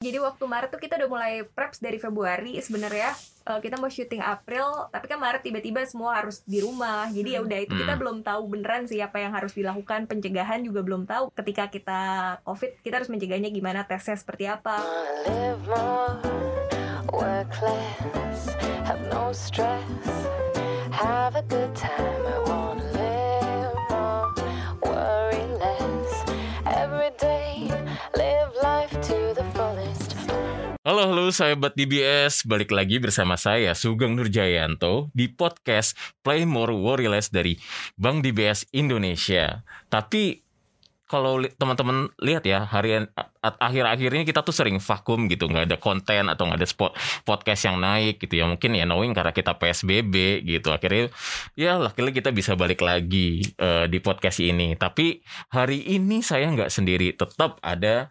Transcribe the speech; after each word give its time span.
Jadi 0.00 0.16
waktu 0.16 0.44
Maret 0.48 0.72
tuh 0.72 0.80
kita 0.80 0.96
udah 0.96 1.12
mulai 1.12 1.44
preps 1.44 1.76
dari 1.76 2.00
Februari 2.00 2.56
sebenarnya 2.64 3.12
uh, 3.44 3.60
kita 3.60 3.76
mau 3.76 3.92
syuting 3.92 4.24
April, 4.24 4.88
tapi 4.88 5.12
kan 5.12 5.20
Maret 5.20 5.44
tiba-tiba 5.44 5.84
semua 5.84 6.16
harus 6.16 6.40
di 6.48 6.64
rumah. 6.64 7.04
Jadi 7.12 7.36
ya 7.36 7.44
udah 7.44 7.58
itu 7.60 7.76
kita 7.76 7.92
Hmm. 7.92 8.00
belum 8.00 8.16
tahu 8.24 8.48
beneran 8.48 8.88
sih 8.88 8.96
apa 9.04 9.20
yang 9.20 9.36
harus 9.36 9.52
dilakukan, 9.52 10.08
pencegahan 10.08 10.64
juga 10.64 10.80
belum 10.80 11.04
tahu. 11.04 11.28
Ketika 11.36 11.68
kita 11.68 12.00
COVID, 12.48 12.80
kita 12.80 12.96
harus 12.96 13.12
mencegahnya 13.12 13.52
gimana, 13.52 13.84
tesnya 13.84 14.16
seperti 14.16 14.48
apa. 14.48 14.80
have 18.88 19.04
no 19.12 19.36
stress, 19.36 19.84
have 20.96 21.36
a 21.36 21.44
good 21.44 21.76
time. 21.76 22.24
I 22.24 22.40
wanna 22.48 22.89
Halo 30.90 31.06
halo 31.06 31.30
sahabat 31.30 31.78
DBS, 31.78 32.42
balik 32.50 32.74
lagi 32.74 32.98
bersama 32.98 33.38
saya 33.38 33.78
Sugeng 33.78 34.18
Nurjayanto 34.18 35.06
di 35.14 35.30
podcast 35.30 35.94
Play 36.26 36.42
More 36.42 36.74
Worry 36.74 37.06
Less 37.06 37.30
dari 37.30 37.54
Bank 37.94 38.26
DBS 38.26 38.66
Indonesia. 38.74 39.62
Tapi 39.86 40.42
kalau 41.06 41.46
teman-teman 41.46 42.10
lihat 42.18 42.42
ya 42.42 42.66
harian 42.66 43.06
akhir-akhir 43.38 44.10
ini 44.18 44.26
kita 44.26 44.42
tuh 44.42 44.50
sering 44.50 44.82
vakum 44.82 45.30
gitu. 45.30 45.46
Nggak 45.46 45.70
ada 45.70 45.78
konten 45.78 46.26
atau 46.26 46.50
nggak 46.50 46.58
ada 46.58 46.66
spot 46.66 46.98
podcast 47.22 47.70
yang 47.70 47.78
naik 47.78 48.18
gitu 48.18 48.42
ya. 48.42 48.50
Mungkin 48.50 48.74
ya 48.74 48.82
knowing 48.82 49.14
karena 49.14 49.30
kita 49.30 49.62
PSBB 49.62 50.42
gitu. 50.42 50.74
Akhirnya 50.74 51.06
ya 51.54 51.78
akhirnya 51.78 52.18
kita 52.18 52.34
bisa 52.34 52.58
balik 52.58 52.82
lagi 52.82 53.46
eh, 53.46 53.86
di 53.86 54.02
podcast 54.02 54.42
ini. 54.42 54.74
Tapi 54.74 55.22
hari 55.54 55.86
ini 55.86 56.18
saya 56.18 56.50
nggak 56.50 56.66
sendiri. 56.74 57.14
Tetap 57.14 57.62
ada 57.62 58.10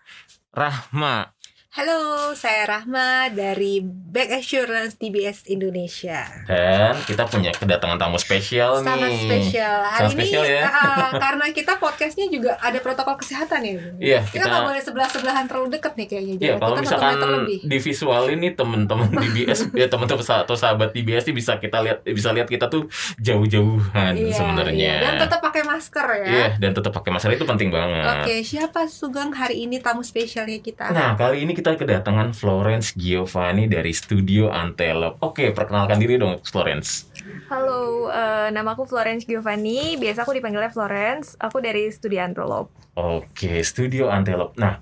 Rahma 0.55 1.38
Halo, 1.69 2.33
saya 2.33 2.65
Rahma 2.65 3.29
dari 3.29 3.77
Back 3.85 4.33
Assurance 4.33 4.97
DBS 4.97 5.45
Indonesia. 5.45 6.26
Dan 6.49 6.98
kita 7.05 7.29
punya 7.29 7.53
kedatangan 7.53 7.93
tamu 7.95 8.17
spesial 8.17 8.81
nih. 8.81 8.89
Sangat 8.89 9.11
spesial. 9.13 9.77
Hari 9.77 10.01
Sangat 10.01 10.13
spesial 10.17 10.43
ini 10.43 10.57
ya. 10.57 10.63
ah, 10.65 11.09
karena 11.29 11.45
kita 11.53 11.77
podcastnya 11.77 12.26
juga 12.26 12.57
ada 12.57 12.81
protokol 12.81 13.21
kesehatan 13.21 13.61
ya. 13.61 13.77
Iya, 14.01 14.20
Kita 14.26 14.34
kita- 14.34 14.49
nggak 14.49 14.65
boleh 14.65 14.81
sebelah-sebelahan 14.81 15.45
terlalu 15.45 15.67
deket 15.70 15.93
nih 15.93 16.07
kayaknya. 16.09 16.34
Iya, 16.41 16.53
kalau 16.57 16.73
kan 16.73 16.81
misalkan 16.81 17.17
di 17.45 17.77
visual 17.77 18.23
ini 18.27 18.48
teman-teman 18.49 19.07
DBS 19.21 19.59
ya 19.70 19.85
teman-teman 19.85 20.26
atau 20.26 20.55
sahabat 20.57 20.89
DBS 20.89 21.29
ini 21.29 21.37
bisa 21.37 21.61
kita 21.61 21.85
lihat 21.85 22.01
bisa 22.01 22.33
lihat 22.33 22.49
kita 22.49 22.65
tuh 22.65 22.89
jauh-jauhan 23.21 24.17
Iya, 24.17 24.33
sebenarnya. 24.33 24.73
iya. 24.73 24.95
Dan 25.05 25.13
tetap 25.21 25.37
pakai 25.39 25.61
masker 25.61 26.07
ya. 26.17 26.29
Iya, 26.33 26.48
dan 26.57 26.71
tetap 26.73 26.91
pakai 26.91 27.13
masker 27.13 27.29
itu 27.29 27.45
penting 27.45 27.70
banget. 27.70 28.26
Oke, 28.26 28.41
siapa 28.41 28.89
Sugeng 28.89 29.29
hari 29.31 29.70
ini 29.70 29.77
tamu 29.77 30.01
spesialnya 30.01 30.57
kita? 30.57 30.89
Nah, 30.89 31.13
kali 31.13 31.45
ini 31.45 31.54
kita 31.60 31.76
kedatangan 31.76 32.32
Florence 32.32 32.96
Giovanni 32.96 33.68
dari 33.68 33.91
Studio 33.91 34.48
Antelope. 34.48 35.20
Oke, 35.20 35.52
perkenalkan 35.52 35.99
diri 35.99 36.16
dong, 36.16 36.40
Florence. 36.48 37.12
Halo, 37.51 38.07
eh, 38.07 38.48
nama 38.55 38.71
aku 38.71 38.88
Florence 38.88 39.27
Giovanni, 39.27 39.99
biasa 39.99 40.24
aku 40.24 40.40
dipanggilnya 40.40 40.71
Florence. 40.71 41.35
Aku 41.35 41.60
dari 41.60 41.91
Studi 41.91 42.16
Antelope. 42.16 42.71
Oke, 42.96 43.60
Studio 43.68 44.07
Antelope. 44.07 44.55
Nah, 44.55 44.79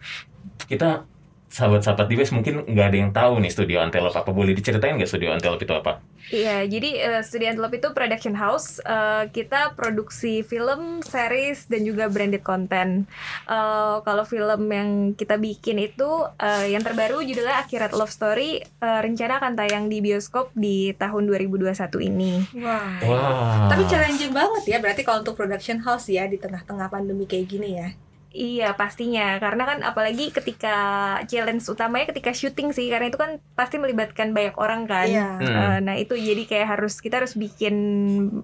kita 0.69 1.02
sahabat-sahabat 1.48 2.06
DBS 2.12 2.36
mungkin 2.36 2.67
nggak 2.67 2.88
ada 2.92 2.98
yang 2.98 3.12
tahu 3.16 3.40
nih 3.40 3.52
Studio 3.52 3.80
Antelope 3.80 4.17
apa. 4.20 4.30
Boleh 4.36 4.52
diceritain 4.53 5.00
nggak 5.00 5.09
Studio 5.09 5.31
Antelope 5.31 5.64
itu 5.64 5.73
apa? 5.73 6.03
Iya, 6.28 6.67
jadi 6.67 6.90
eh, 7.00 7.22
Studi 7.23 7.48
Antelope 7.48 7.80
itu 7.80 7.95
production 7.95 8.36
house. 8.36 8.84
Eh, 8.84 9.31
kita 9.31 9.80
produksi 9.80 10.44
film, 10.44 11.00
series, 11.00 11.72
dan 11.72 11.88
juga 11.88 12.12
branded 12.12 12.44
content. 12.44 13.08
Eh, 13.48 13.95
kalau 14.03 14.28
film 14.28 14.68
yang 14.68 15.16
kita 15.16 15.40
bikin 15.40 15.80
itu 15.80 16.28
eh, 16.36 16.75
yang 16.75 16.84
terbaru 16.84 17.23
judulnya 17.23 17.64
Akhirat 17.64 17.95
Love 17.95 18.12
Story. 18.12 18.59
eh, 18.59 19.00
rencana 19.02 19.40
akan 19.40 19.53
tayang 19.56 19.86
di 19.88 20.03
bioskop 20.03 20.52
di 20.52 20.92
tahun 21.00 21.31
2021 21.31 22.03
ini. 22.03 22.44
Wah. 22.59 23.00
Wah. 23.08 23.72
Tapi 23.72 23.84
challenging 23.88 24.36
banget 24.36 24.64
ya 24.68 24.78
berarti 24.84 25.07
kalau 25.07 25.24
untuk 25.24 25.40
production 25.40 25.80
house 25.80 26.12
ya 26.12 26.28
di 26.28 26.36
tengah-tengah 26.36 26.91
pandemi 26.91 27.24
kayak 27.24 27.47
gini 27.47 27.69
ya. 27.80 27.90
Iya 28.38 28.78
pastinya 28.78 29.42
karena 29.42 29.66
kan 29.66 29.80
apalagi 29.81 30.30
ketika 30.30 30.78
challenge 31.25 31.66
utamanya 31.66 32.14
ketika 32.14 32.30
syuting 32.38 32.70
sih 32.70 32.86
karena 32.86 33.09
itu 33.09 33.18
kan 33.18 33.42
pasti 33.58 33.81
melibatkan 33.81 34.30
banyak 34.30 34.53
orang 34.62 34.86
kan. 34.86 35.09
Iya. 35.09 35.28
Hmm. 35.42 35.58
Eh, 35.58 35.78
nah 35.81 35.96
itu 35.98 36.14
jadi 36.14 36.46
kayak 36.46 36.78
harus 36.78 37.02
kita 37.02 37.18
harus 37.18 37.34
bikin 37.34 37.75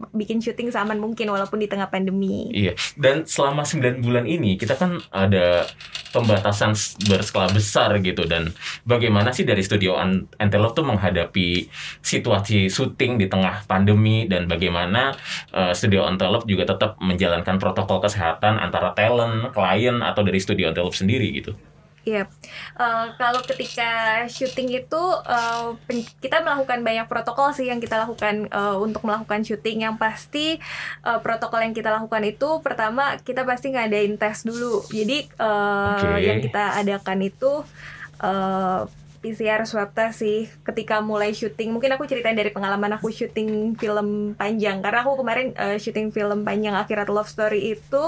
bikin 0.10 0.42
syuting 0.42 0.74
seaman 0.74 0.98
mungkin 0.98 1.30
walaupun 1.30 1.62
di 1.62 1.70
tengah 1.70 1.94
pandemi. 1.94 2.50
Iya, 2.50 2.74
dan 2.98 3.30
selama 3.30 3.62
9 3.62 4.02
bulan 4.02 4.26
ini 4.26 4.58
kita 4.58 4.82
kan 4.82 4.98
ada 5.14 5.70
pembatasan 6.14 6.78
berskala 7.10 7.50
besar 7.50 7.98
gitu 8.00 8.30
dan 8.30 8.54
bagaimana 8.86 9.34
sih 9.34 9.44
dari 9.44 9.66
studio 9.66 9.98
An- 9.98 10.30
Antelope 10.38 10.78
tuh 10.78 10.86
menghadapi 10.86 11.68
situasi 12.06 12.70
syuting 12.70 13.18
di 13.18 13.26
tengah 13.26 13.66
pandemi 13.66 14.30
dan 14.30 14.46
bagaimana 14.46 15.18
eh, 15.50 15.74
studio 15.74 16.06
Antelope 16.06 16.46
juga 16.46 16.70
tetap 16.70 17.02
menjalankan 17.02 17.58
protokol 17.58 18.00
kesehatan 18.06 18.62
antara 18.62 18.94
talent, 18.94 19.50
klien 19.58 20.00
atau 20.06 20.22
dari 20.22 20.38
studio 20.38 20.70
Antelope 20.70 20.94
sendiri 20.94 21.34
gitu. 21.34 21.58
Iya, 22.04 22.28
Eh, 22.74 23.06
kalau 23.16 23.40
ketika 23.48 24.24
syuting 24.28 24.76
itu 24.76 25.04
pen- 25.88 26.10
kita 26.20 26.44
melakukan 26.44 26.84
banyak 26.84 27.08
protokol 27.08 27.56
sih 27.56 27.70
yang 27.70 27.80
kita 27.80 27.96
lakukan 28.02 28.50
eh, 28.50 28.76
untuk 28.76 29.06
melakukan 29.08 29.46
syuting. 29.46 29.86
Yang 29.88 29.96
pasti 30.02 30.48
eh, 31.06 31.20
protokol 31.24 31.64
yang 31.64 31.72
kita 31.72 31.94
lakukan 31.94 32.24
itu 32.28 32.60
pertama 32.60 33.16
kita 33.22 33.48
pasti 33.48 33.72
ngadain 33.72 34.20
tes 34.20 34.44
dulu. 34.44 34.84
Jadi 34.92 35.30
eh, 35.32 35.96
Oke. 35.96 36.28
yang 36.28 36.40
kita 36.44 36.76
adakan 36.82 37.20
itu 37.24 37.64
eh, 38.20 38.82
PCR 39.24 39.64
swab 39.64 39.96
test 39.96 40.20
sih 40.20 40.52
ketika 40.68 41.00
mulai 41.00 41.32
syuting. 41.32 41.72
Mungkin 41.72 41.96
aku 41.96 42.04
ceritain 42.04 42.36
dari 42.36 42.52
pengalaman 42.52 42.92
aku 42.92 43.08
syuting 43.08 43.80
film 43.80 44.36
panjang 44.36 44.84
karena 44.84 45.00
aku 45.00 45.16
kemarin 45.16 45.56
eh, 45.56 45.80
syuting 45.80 46.12
film 46.12 46.44
panjang 46.44 46.76
Akhirat 46.76 47.08
Love 47.08 47.32
Story 47.32 47.72
itu 47.72 48.04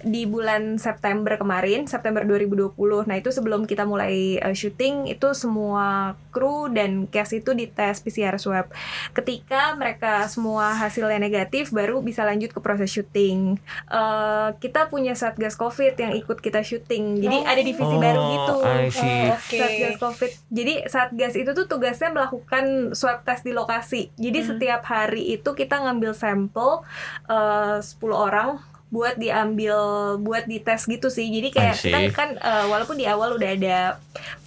di 0.00 0.22
bulan 0.24 0.78
September 0.78 1.34
kemarin, 1.34 1.90
September 1.90 2.22
2020. 2.22 2.78
Nah, 3.10 3.18
itu 3.18 3.34
sebelum 3.34 3.66
kita 3.66 3.82
mulai 3.82 4.38
eh, 4.38 4.54
syuting 4.54 5.10
itu 5.10 5.34
semua 5.34 6.14
kru 6.30 6.70
dan 6.70 7.10
cast 7.10 7.34
itu 7.34 7.50
dites 7.52 7.98
PCR 7.98 8.38
swab. 8.38 8.70
Ketika 9.10 9.74
mereka 9.74 10.30
semua 10.30 10.78
hasilnya 10.78 11.18
negatif 11.18 11.74
baru 11.74 11.98
bisa 12.00 12.22
lanjut 12.22 12.54
ke 12.54 12.62
proses 12.62 12.86
syuting. 12.88 13.58
Eh, 13.90 14.48
kita 14.62 14.86
punya 14.86 15.18
Satgas 15.18 15.58
Covid 15.58 15.98
yang 15.98 16.14
ikut 16.14 16.38
kita 16.38 16.62
syuting. 16.62 17.18
Jadi 17.18 17.34
Oh. 17.34 17.50
ada 17.50 17.58
divisi 17.58 17.96
baru 17.98 18.20
gitu. 18.30 18.54
I 18.62 18.86
see. 18.86 19.10
Oh, 19.26 19.34
oke. 19.34 19.58
Satgas 19.58 19.96
Covid. 19.98 20.30
Jadi 20.52 20.84
Satgas 20.84 21.32
itu 21.32 21.56
tuh 21.56 21.64
tugasnya 21.64 22.12
melakukan 22.12 22.92
swab 22.92 23.24
test 23.24 23.40
di 23.42 23.56
lokasi. 23.56 24.12
Jadi 24.20 24.38
Hmm. 24.38 24.48
setiap 24.52 24.82
hari 24.84 25.32
itu 25.32 25.50
kita 25.50 25.80
ngambil 25.80 26.12
sampel 26.12 26.84
eh, 27.26 27.80
10 27.80 28.12
orang 28.12 28.60
buat 28.92 29.16
diambil 29.16 29.72
buat 30.20 30.44
dites 30.44 30.84
gitu 30.84 31.08
sih. 31.08 31.24
Jadi 31.32 31.48
kayak 31.48 31.80
kita 31.80 31.98
kan 32.12 32.36
eh, 32.36 32.64
walaupun 32.68 33.00
di 33.00 33.08
awal 33.08 33.32
udah 33.32 33.50
ada 33.56 33.78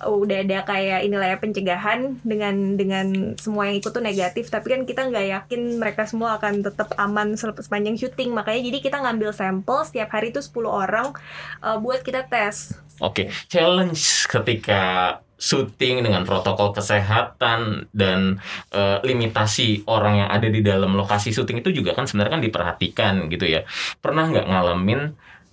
udah 0.05 0.37
ada 0.45 0.61
kayak 0.61 1.01
inilah 1.01 1.33
ya 1.33 1.37
pencegahan 1.41 2.21
dengan 2.21 2.77
dengan 2.77 3.33
semua 3.41 3.65
yang 3.65 3.81
ikut 3.81 3.89
tuh 3.89 4.05
negatif, 4.05 4.53
tapi 4.53 4.77
kan 4.77 4.85
kita 4.85 5.09
nggak 5.09 5.25
yakin 5.33 5.81
mereka 5.81 6.05
semua 6.05 6.37
akan 6.37 6.61
tetap 6.61 6.93
aman 7.01 7.33
sepanjang 7.33 7.97
syuting. 7.97 8.37
Makanya 8.37 8.61
jadi 8.69 8.77
kita 8.85 8.97
ngambil 9.01 9.33
sampel 9.33 9.81
setiap 9.81 10.13
hari 10.13 10.29
itu 10.29 10.45
10 10.45 10.69
orang 10.69 11.17
eh, 11.65 11.77
buat 11.81 12.05
kita 12.05 12.29
tes. 12.29 12.77
Oke, 13.01 13.33
challenge 13.49 14.29
ketika 14.29 15.17
syuting 15.35 16.03
dengan 16.03 16.23
protokol 16.23 16.71
kesehatan 16.71 17.91
dan 17.91 18.39
eh, 18.71 18.97
limitasi 19.03 19.83
orang 19.87 20.25
yang 20.25 20.29
ada 20.31 20.47
di 20.47 20.63
dalam 20.63 20.95
lokasi 20.95 21.35
syuting 21.35 21.59
itu 21.59 21.75
juga 21.75 21.91
kan 21.91 22.07
sebenarnya 22.07 22.39
kan 22.39 22.43
diperhatikan 22.43 23.13
gitu 23.27 23.45
ya. 23.45 23.67
Pernah 23.99 24.31
nggak 24.31 24.47
ngalamin 24.47 25.01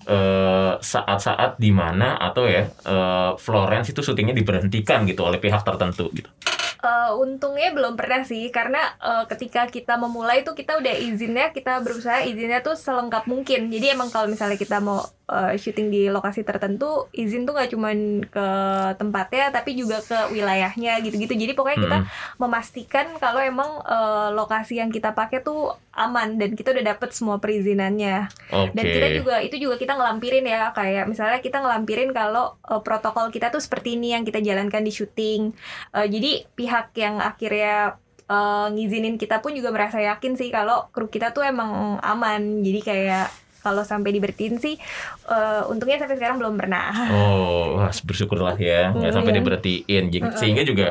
eh, 0.06 0.72
saat-saat 0.78 1.58
di 1.58 1.70
mana 1.74 2.18
atau 2.18 2.46
ya 2.46 2.70
eh, 2.70 3.30
Florence 3.36 3.90
itu 3.90 4.00
syutingnya 4.00 4.34
diberhentikan 4.34 5.02
gitu 5.06 5.26
oleh 5.26 5.42
pihak 5.42 5.66
tertentu 5.66 6.10
gitu? 6.14 6.30
Eh, 6.82 7.10
untungnya 7.14 7.70
belum 7.70 7.94
pernah 7.94 8.26
sih 8.26 8.50
karena 8.50 8.82
eh, 8.98 9.24
ketika 9.30 9.70
kita 9.70 9.94
memulai 10.02 10.42
tuh 10.42 10.58
kita 10.58 10.82
udah 10.82 10.90
izinnya 10.98 11.54
kita 11.54 11.78
berusaha 11.78 12.26
izinnya 12.26 12.58
tuh 12.58 12.74
selengkap 12.74 13.30
mungkin 13.30 13.70
jadi 13.70 13.94
emang 13.94 14.10
kalau 14.10 14.26
misalnya 14.26 14.58
kita 14.58 14.82
mau 14.82 14.98
eh, 15.28 15.54
syuting 15.54 15.88
di 15.88 16.02
lokasi 16.08 16.42
tertentu 16.42 17.06
izin 17.12 17.44
tuh 17.44 17.54
nggak 17.54 17.70
cuman 17.70 17.96
ke 18.26 18.48
tempatnya 18.96 19.50
tapi 19.50 19.74
juga 19.74 20.02
ke 20.02 20.34
wilayahnya 20.34 20.98
gitu-gitu 21.00 21.34
jadi 21.34 21.52
pokoknya 21.52 21.78
kita 21.82 21.98
Mm. 22.02 22.08
memastikan 22.40 23.06
kalau 23.20 23.38
emang 23.38 23.70
eh, 23.84 24.28
lokasi 24.32 24.82
yang 24.82 24.90
kita 24.90 25.12
pakai 25.12 25.40
tuh 25.40 25.72
aman 25.92 26.40
dan 26.40 26.56
kita 26.56 26.72
udah 26.72 26.96
dapet 26.96 27.12
semua 27.12 27.36
perizinannya 27.36 28.24
Oke. 28.48 28.72
dan 28.72 28.84
kita 28.88 29.08
juga 29.12 29.34
itu 29.44 29.56
juga 29.60 29.76
kita 29.76 29.92
ngelampirin 29.92 30.46
ya 30.48 30.72
kayak 30.72 31.04
misalnya 31.04 31.38
kita 31.44 31.60
ngelampirin 31.60 32.16
kalau 32.16 32.56
uh, 32.64 32.80
protokol 32.80 33.28
kita 33.28 33.52
tuh 33.52 33.60
seperti 33.60 34.00
ini 34.00 34.16
yang 34.16 34.24
kita 34.24 34.40
jalankan 34.40 34.80
di 34.80 34.90
syuting 34.90 35.52
Uh, 35.92 36.08
jadi 36.08 36.48
pihak 36.56 36.96
yang 36.96 37.20
akhirnya 37.20 38.00
uh, 38.24 38.72
ngizinin 38.72 39.20
kita 39.20 39.44
pun 39.44 39.52
juga 39.52 39.68
merasa 39.68 40.00
yakin 40.00 40.32
sih 40.32 40.48
kalau 40.48 40.88
kru 40.88 41.12
kita 41.12 41.36
tuh 41.36 41.44
emang 41.44 42.00
aman 42.00 42.64
jadi 42.64 42.80
kayak 42.80 43.26
kalau 43.62 43.86
sampai 43.86 44.10
diberhentiin 44.12 44.58
sih 44.58 44.74
eh, 45.30 45.62
untungnya 45.70 46.02
sampai 46.02 46.18
sekarang 46.18 46.42
belum 46.42 46.58
pernah. 46.58 46.90
Oh, 47.08 47.78
wah, 47.78 47.90
bersyukurlah 48.04 48.58
ya, 48.58 48.90
nggak 48.94 49.10
Hmm, 49.10 49.16
sampai 49.16 49.32
iya. 49.32 49.38
diberhentiin. 49.38 50.04
Sehingga 50.36 50.62
juga 50.66 50.86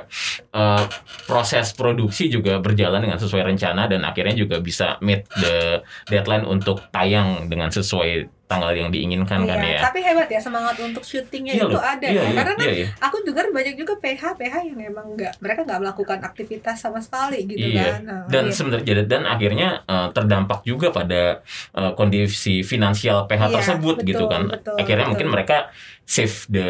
eh, 0.52 0.86
proses 1.28 1.76
produksi 1.76 2.32
juga 2.32 2.58
berjalan 2.58 3.04
dengan 3.04 3.20
sesuai 3.20 3.44
rencana 3.44 3.92
dan 3.92 4.02
akhirnya 4.08 4.34
juga 4.34 4.64
bisa 4.64 4.96
meet 5.04 5.28
the 5.38 5.84
deadline 6.08 6.48
untuk 6.48 6.82
tayang 6.90 7.52
dengan 7.52 7.70
sesuai 7.70 8.41
tanggal 8.52 8.72
yang 8.74 8.90
diinginkan 8.90 9.40
kan 9.42 9.58
Iya, 9.58 9.72
ya. 9.72 9.82
tapi 9.82 10.00
hebat 10.02 10.28
ya 10.28 10.38
semangat 10.38 10.76
untuk 10.78 11.00
syutingnya 11.02 11.56
Iya 11.56 11.64
itu 11.64 11.72
loh, 11.72 11.80
ada 11.82 12.04
iya, 12.04 12.20
ya. 12.20 12.24
iya, 12.26 12.36
Karena 12.36 12.52
kan 12.52 12.68
iya, 12.68 12.74
iya. 12.76 12.88
aku 13.00 13.18
juga 13.24 13.42
banyak 13.48 13.76
juga 13.76 13.94
PH 13.96 14.24
PH 14.36 14.56
yang 14.68 14.80
emang 14.84 15.08
nggak 15.16 15.34
mereka 15.40 15.60
nggak 15.64 15.80
melakukan 15.80 16.20
aktivitas 16.22 16.78
sama 16.78 17.00
sekali 17.00 17.48
gitu 17.48 17.64
Iya. 17.66 17.80
kan. 17.80 18.00
Nah, 18.04 18.22
dan 18.28 18.44
Iya. 18.46 18.54
sebenarnya 18.54 18.94
dan 19.06 19.24
akhirnya 19.26 19.68
eh, 19.86 20.08
terdampak 20.12 20.60
juga 20.62 20.92
pada 20.92 21.40
eh, 21.72 21.92
kondisi 21.94 22.60
finansial 22.62 23.24
PH 23.26 23.42
Iya, 23.42 23.56
tersebut 23.56 23.96
betul, 23.98 24.10
gitu 24.10 24.24
kan 24.28 24.44
betul, 24.46 24.76
akhirnya 24.76 25.06
betul. 25.06 25.12
mungkin 25.16 25.28
mereka 25.30 25.58
save 26.04 26.36
the 26.50 26.70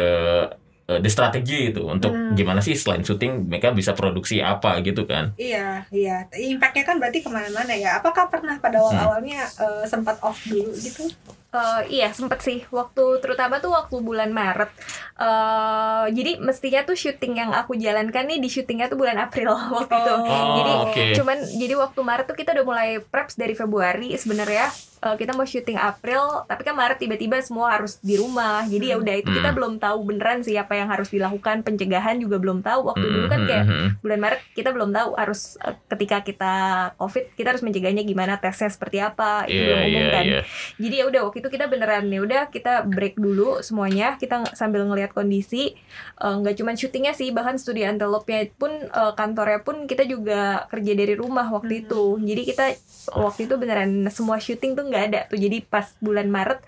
eh, 0.84 0.98
the 0.98 1.06
strategi 1.06 1.68
itu 1.68 1.80
untuk 1.80 2.10
Hmm. 2.10 2.34
gimana 2.34 2.58
sih 2.58 2.74
selain 2.74 3.00
syuting 3.00 3.46
mereka 3.46 3.70
bisa 3.70 3.92
produksi 3.92 4.38
apa 4.38 4.78
gitu 4.80 5.02
kan 5.02 5.30
Iya, 5.34 5.86
iya. 5.90 6.26
Impactnya 6.28 6.82
kan 6.82 6.96
berarti 6.96 7.18
ke 7.18 7.28
mana-mana 7.28 7.70
ya. 7.72 7.96
Apakah 7.96 8.26
pernah 8.26 8.56
pada 8.56 8.76
Hmm. 8.76 8.90
awal-awalnya 8.90 9.40
eh, 9.46 9.84
sempat 9.84 10.18
off 10.20 10.42
dulu 10.44 10.70
gitu? 10.72 11.06
Eh, 11.52 12.00
iya 12.00 12.08
sempet 12.16 12.40
sih. 12.40 12.64
Waktu 12.72 13.20
terutama 13.20 13.60
tuh 13.60 13.76
waktu 13.76 14.00
bulan 14.00 14.32
Maret. 14.32 14.72
Eh 15.20 16.04
jadi 16.16 16.40
mestinya 16.40 16.80
tuh 16.88 16.96
syuting 16.96 17.36
yang 17.36 17.50
aku 17.52 17.76
jalankan 17.76 18.24
nih 18.24 18.40
di 18.40 18.48
syutingnya 18.48 18.88
tuh 18.88 18.96
bulan 18.96 19.20
April 19.20 19.52
waktu 19.76 19.92
itu. 19.92 20.12
Oh, 20.16 20.48
jadi 20.56 20.72
oke. 20.88 21.02
cuman 21.20 21.38
jadi 21.60 21.74
waktu 21.76 22.00
Maret 22.00 22.26
tuh 22.32 22.36
kita 22.40 22.56
udah 22.56 22.64
mulai 22.64 22.88
preps 23.04 23.36
dari 23.36 23.52
Februari 23.52 24.16
sebenarnya 24.16 24.72
eh, 25.02 25.16
kita 25.16 25.32
mau 25.32 25.42
syuting 25.42 25.74
April 25.74 26.22
tapi 26.44 26.62
kan 26.62 26.72
Maret 26.72 26.96
tiba-tiba 26.96 27.36
semua 27.38 27.72
harus 27.72 27.98
di 27.98 28.14
rumah 28.14 28.62
jadi 28.64 28.86
ya 28.86 28.96
udah 28.96 29.14
itu 29.16 29.28
kita 29.28 29.44
Hmm. 29.44 29.56
belum 29.56 29.72
tahu 29.76 29.98
beneran 30.04 30.40
sih 30.40 30.54
apa 30.54 30.72
yang 30.72 30.86
harus 30.86 31.08
dilakukan 31.08 31.60
pencegahan 31.60 32.16
juga 32.16 32.36
belum 32.36 32.60
tahu 32.60 32.80
waktu 32.86 33.04
dulu 33.04 33.26
kan 33.26 33.40
Mhm, 33.40 33.48
kayak 33.48 33.64
mhm. 33.64 33.88
bulan 34.00 34.18
Maret 34.20 34.40
kita 34.52 34.70
belum 34.70 34.90
tahu 34.90 35.08
harus 35.14 35.40
eh, 35.58 35.74
ketika 35.88 36.16
kita 36.20 36.54
COVID 36.96 37.24
kita 37.32 37.48
harus 37.50 37.60
mencegahnya 37.60 38.02
gimana 38.02 38.36
tesnya 38.36 38.68
seperti 38.68 38.98
apa 38.98 39.44
itu 39.44 39.54
Iya, 39.54 39.66
belum 39.66 39.78
umum 39.82 39.90
iya, 39.98 40.10
kan 40.10 40.24
iya. 40.24 40.40
jadi 40.78 40.94
ya 40.94 41.04
udah 41.06 41.20
waktu 41.24 41.38
itu 41.38 41.50
kita 41.50 41.66
beneran 41.66 42.04
ya 42.06 42.20
udah 42.20 42.42
kita 42.48 42.72
break 42.84 43.14
dulu 43.16 43.60
semuanya 43.60 44.14
kita 44.16 44.46
sambil 44.52 44.84
ngelihat 44.84 45.10
kondisi 45.10 45.74
Eh, 46.14 46.34
nggak 46.34 46.54
cuman 46.54 46.74
syutingnya 46.74 47.12
sih 47.12 47.30
bahkan 47.30 47.56
studi 47.56 47.82
antelope-nya 47.82 48.46
pun 48.54 48.70
eh, 48.70 49.12
kantornya 49.12 49.60
pun 49.60 49.84
kita 49.84 50.04
juga 50.04 50.40
kerja 50.66 50.92
dari 50.92 51.12
rumah 51.12 51.48
waktu 51.48 51.72
Hmm. 51.72 51.82
itu 51.82 52.02
jadi 52.22 52.42
kita 52.44 52.64
waktu 53.12 53.40
itu 53.42 53.54
beneran 53.56 53.90
semua 54.08 54.36
syuting 54.36 54.72
tuh 54.72 54.84
nggak 54.92 55.04
ada 55.10 55.20
tuh 55.26 55.40
jadi 55.40 55.64
pas 55.66 55.96
bulan 55.98 56.28
Maret 56.28 56.60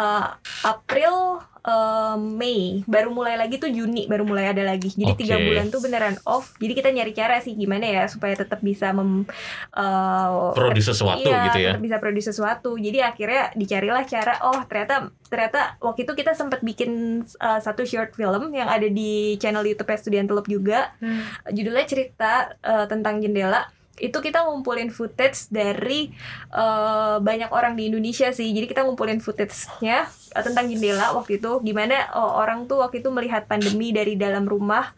eh, 0.00 0.26
April 0.64 1.42
eh, 1.66 2.16
Mei 2.16 2.86
baru 2.86 3.10
mulai 3.12 3.36
lagi 3.36 3.60
tuh 3.60 3.68
Juni 3.68 4.06
baru 4.08 4.24
mulai 4.24 4.54
ada 4.54 4.62
lagi 4.62 4.94
jadi 4.94 5.12
tiga 5.18 5.36
bulan 5.42 5.68
tuh 5.68 5.82
beneran 5.84 6.16
off 6.24 6.54
jadi 6.62 6.72
kita 6.72 6.88
nyari 6.94 7.12
cara 7.12 7.42
sih 7.44 7.52
gimana 7.58 7.84
ya 7.84 8.02
supaya 8.08 8.38
tetap 8.38 8.64
bisa 8.64 8.94
mem 8.96 9.26
eh, 9.76 10.52
produce 10.56 10.94
sesuatu 10.94 11.28
iya, 11.28 11.50
gitu 11.50 11.58
ya 11.60 11.74
tetap 11.74 11.82
bisa 11.82 11.98
produce 11.98 12.30
sesuatu. 12.30 12.78
Jadi 12.78 13.02
akhirnya 13.02 13.50
dicarilah 13.58 14.04
cara 14.06 14.34
oh 14.46 14.62
ternyata 14.70 15.10
ternyata 15.26 15.74
waktu 15.82 16.06
itu 16.06 16.12
kita 16.14 16.38
sempat 16.38 16.62
bikin 16.62 17.24
uh, 17.42 17.58
satu 17.58 17.82
short 17.82 18.14
film 18.14 18.54
yang 18.54 18.70
ada 18.70 18.86
di 18.86 19.34
channel 19.42 19.66
YouTube 19.66 19.90
Studian 19.98 20.30
Teluk 20.30 20.46
juga. 20.46 20.94
Judulnya 21.50 21.86
cerita 21.90 22.54
uh, 22.62 22.86
tentang 22.86 23.18
jendela. 23.18 23.66
Itu 23.98 24.18
kita 24.20 24.46
ngumpulin 24.46 24.90
footage 24.90 25.48
dari 25.50 26.10
uh, 26.50 27.22
banyak 27.22 27.50
orang 27.54 27.78
di 27.78 27.90
Indonesia 27.90 28.30
sih. 28.34 28.50
Jadi 28.50 28.66
kita 28.66 28.82
ngumpulin 28.82 29.22
footage-nya 29.22 30.10
uh, 30.34 30.42
tentang 30.42 30.66
jendela 30.70 31.14
waktu 31.14 31.38
itu 31.38 31.62
gimana 31.62 32.10
uh, 32.10 32.42
orang 32.42 32.66
tuh 32.66 32.82
waktu 32.82 33.00
itu 33.02 33.10
melihat 33.14 33.46
pandemi 33.46 33.94
dari 33.94 34.18
dalam 34.18 34.44
rumah 34.44 34.92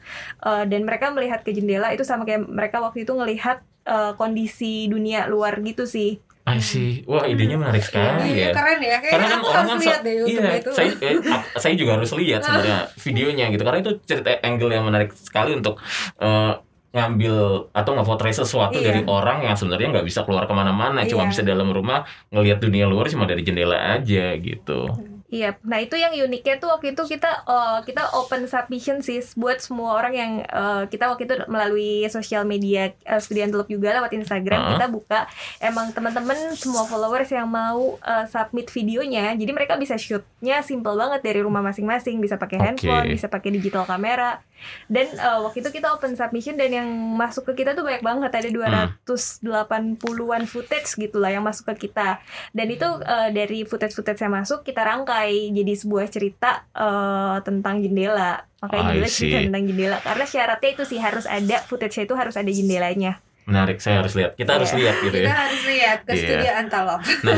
uh, 0.45 0.65
dan 0.65 0.85
mereka 0.85 1.13
melihat 1.13 1.45
ke 1.45 1.53
jendela 1.53 1.93
itu 1.93 2.03
sama 2.03 2.25
kayak 2.25 2.49
mereka 2.49 2.81
waktu 2.81 3.05
itu 3.05 3.13
ngelihat 3.13 3.61
uh, 3.87 4.13
kondisi 4.17 4.91
dunia 4.91 5.29
luar 5.31 5.61
gitu 5.63 5.85
sih. 5.85 6.19
I 6.47 6.63
see 6.63 7.03
wah 7.11 7.27
idenya 7.27 7.59
menarik 7.59 7.83
sekali 7.83 8.39
Iya, 8.39 8.55
ya 8.55 8.55
keren 8.55 8.79
ya. 8.79 8.97
Kayaknya 9.03 9.11
karena 9.11 9.27
kan 9.27 9.35
aku 9.35 9.47
orang 9.51 9.59
harus 9.59 9.71
kan 9.75 9.83
lihat 9.83 10.01
deh 10.07 10.15
YouTube 10.15 10.47
iya, 10.47 10.53
itu. 10.55 10.71
saya 10.71 10.91
eh, 11.03 11.15
saya 11.63 11.75
juga 11.75 11.91
harus 11.99 12.11
lihat 12.15 12.41
sebenarnya 12.47 12.79
videonya 13.03 13.45
gitu 13.51 13.63
karena 13.67 13.79
itu 13.83 13.93
cerita 14.07 14.31
angle 14.47 14.71
yang 14.71 14.85
menarik 14.87 15.11
sekali 15.19 15.59
untuk 15.59 15.83
eh, 16.23 16.53
ngambil 16.97 17.35
atau 17.71 17.93
ngefotret 17.93 18.33
sesuatu 18.35 18.75
Iya. 18.75 18.87
dari 18.89 19.01
orang 19.05 19.45
yang 19.45 19.53
sebenarnya 19.53 19.93
nggak 19.93 20.07
bisa 20.07 20.25
keluar 20.25 20.49
ke 20.49 20.53
mana-mana 20.53 21.05
cuma 21.05 21.23
Iya. 21.23 21.31
bisa 21.31 21.43
dalam 21.45 21.69
rumah 21.69 22.03
ngelihat 22.29 22.59
dunia 22.59 22.89
luar 22.89 23.07
cuma 23.07 23.25
dari 23.25 23.45
jendela 23.45 23.77
aja 23.95 24.33
gitu 24.35 24.89
Iya, 25.27 25.59
nah 25.67 25.83
itu 25.83 25.99
yang 25.99 26.15
uniknya 26.15 26.55
tuh 26.57 26.71
waktu 26.71 26.95
itu 26.95 27.03
kita 27.05 27.27
eh, 27.43 27.79
kita 27.83 28.15
open 28.15 28.47
submission 28.47 29.03
sih 29.03 29.19
buat 29.35 29.59
semua 29.59 29.99
orang 29.99 30.15
yang 30.15 30.33
eh, 30.41 30.83
kita 30.87 31.11
waktu 31.11 31.27
itu 31.27 31.35
melalui 31.47 32.07
sosial 32.07 32.47
media 32.47 32.95
uh, 33.03 33.19
Studian 33.19 33.51
Teluk 33.51 33.67
juga 33.67 33.91
lewat 33.91 34.15
Instagram 34.15 34.55
Ah. 34.57 34.71
kita 34.73 34.87
buka 34.87 35.27
emang 35.59 35.91
teman-teman 35.91 36.55
semua 36.55 36.87
followers 36.87 37.27
yang 37.29 37.51
mau 37.51 37.99
eh, 37.99 38.23
submit 38.25 38.71
videonya, 38.71 39.35
jadi 39.35 39.51
mereka 39.51 39.75
bisa 39.75 39.99
shootnya 39.99 40.63
simple 40.63 40.95
banget 40.95 41.19
dari 41.21 41.43
rumah 41.43 41.61
masing-masing, 41.61 42.23
bisa 42.23 42.39
pakai 42.39 42.57
Oke. 42.57 42.65
handphone, 42.65 43.07
bisa 43.11 43.27
pakai 43.27 43.51
digital 43.51 43.83
kamera, 43.83 44.39
dan 44.87 45.07
eh, 45.11 45.39
waktu 45.41 45.61
itu 45.61 45.71
kita 45.71 45.93
open 45.93 46.15
submission 46.15 46.55
dan 46.55 46.71
yang 46.71 46.89
masuk 47.15 47.47
ke 47.49 47.63
kita 47.63 47.73
tuh 47.73 47.85
banyak 47.85 48.03
banget. 48.03 48.31
Ada 48.33 48.49
280-an 48.51 50.45
footage 50.45 50.97
gitulah 50.97 51.31
yang 51.31 51.45
masuk 51.45 51.73
ke 51.75 51.89
kita. 51.89 52.19
Dan 52.51 52.67
itu 52.69 52.87
eh, 53.03 53.31
dari 53.31 53.63
footage-footage 53.63 54.21
yang 54.21 54.35
masuk 54.35 54.63
kita 54.63 54.83
rangkai 54.83 55.53
jadi 55.53 55.73
sebuah 55.75 56.07
cerita 56.09 56.65
eh, 56.73 57.37
tentang 57.43 57.81
jendela. 57.81 58.43
Makanya 58.63 58.83
I 58.83 58.87
judulnya 58.91 59.11
cerita 59.11 59.39
tentang 59.47 59.65
jendela. 59.69 59.97
Karena 60.01 60.25
syaratnya 60.25 60.71
itu 60.73 60.85
sih 60.85 60.99
harus 60.99 61.25
ada 61.25 61.57
footage-nya 61.63 62.05
itu 62.05 62.15
harus 62.17 62.35
ada 62.35 62.51
jendelanya. 62.51 63.21
Menarik 63.47 63.79
saya 63.79 64.03
harus 64.03 64.19
lihat. 64.19 64.35
Kita 64.35 64.59
harus 64.59 64.75
Iya. 64.75 64.79
lihat 64.83 64.97
gitu 65.07 65.17
Kita 65.23 65.31
ya 65.31 65.35
harus 65.39 65.63
lihat 65.71 65.99
ke 66.03 66.13
Iya. 66.13 66.23
studio 66.27 66.51
Antalop. 66.59 67.01
Nah, 67.23 67.35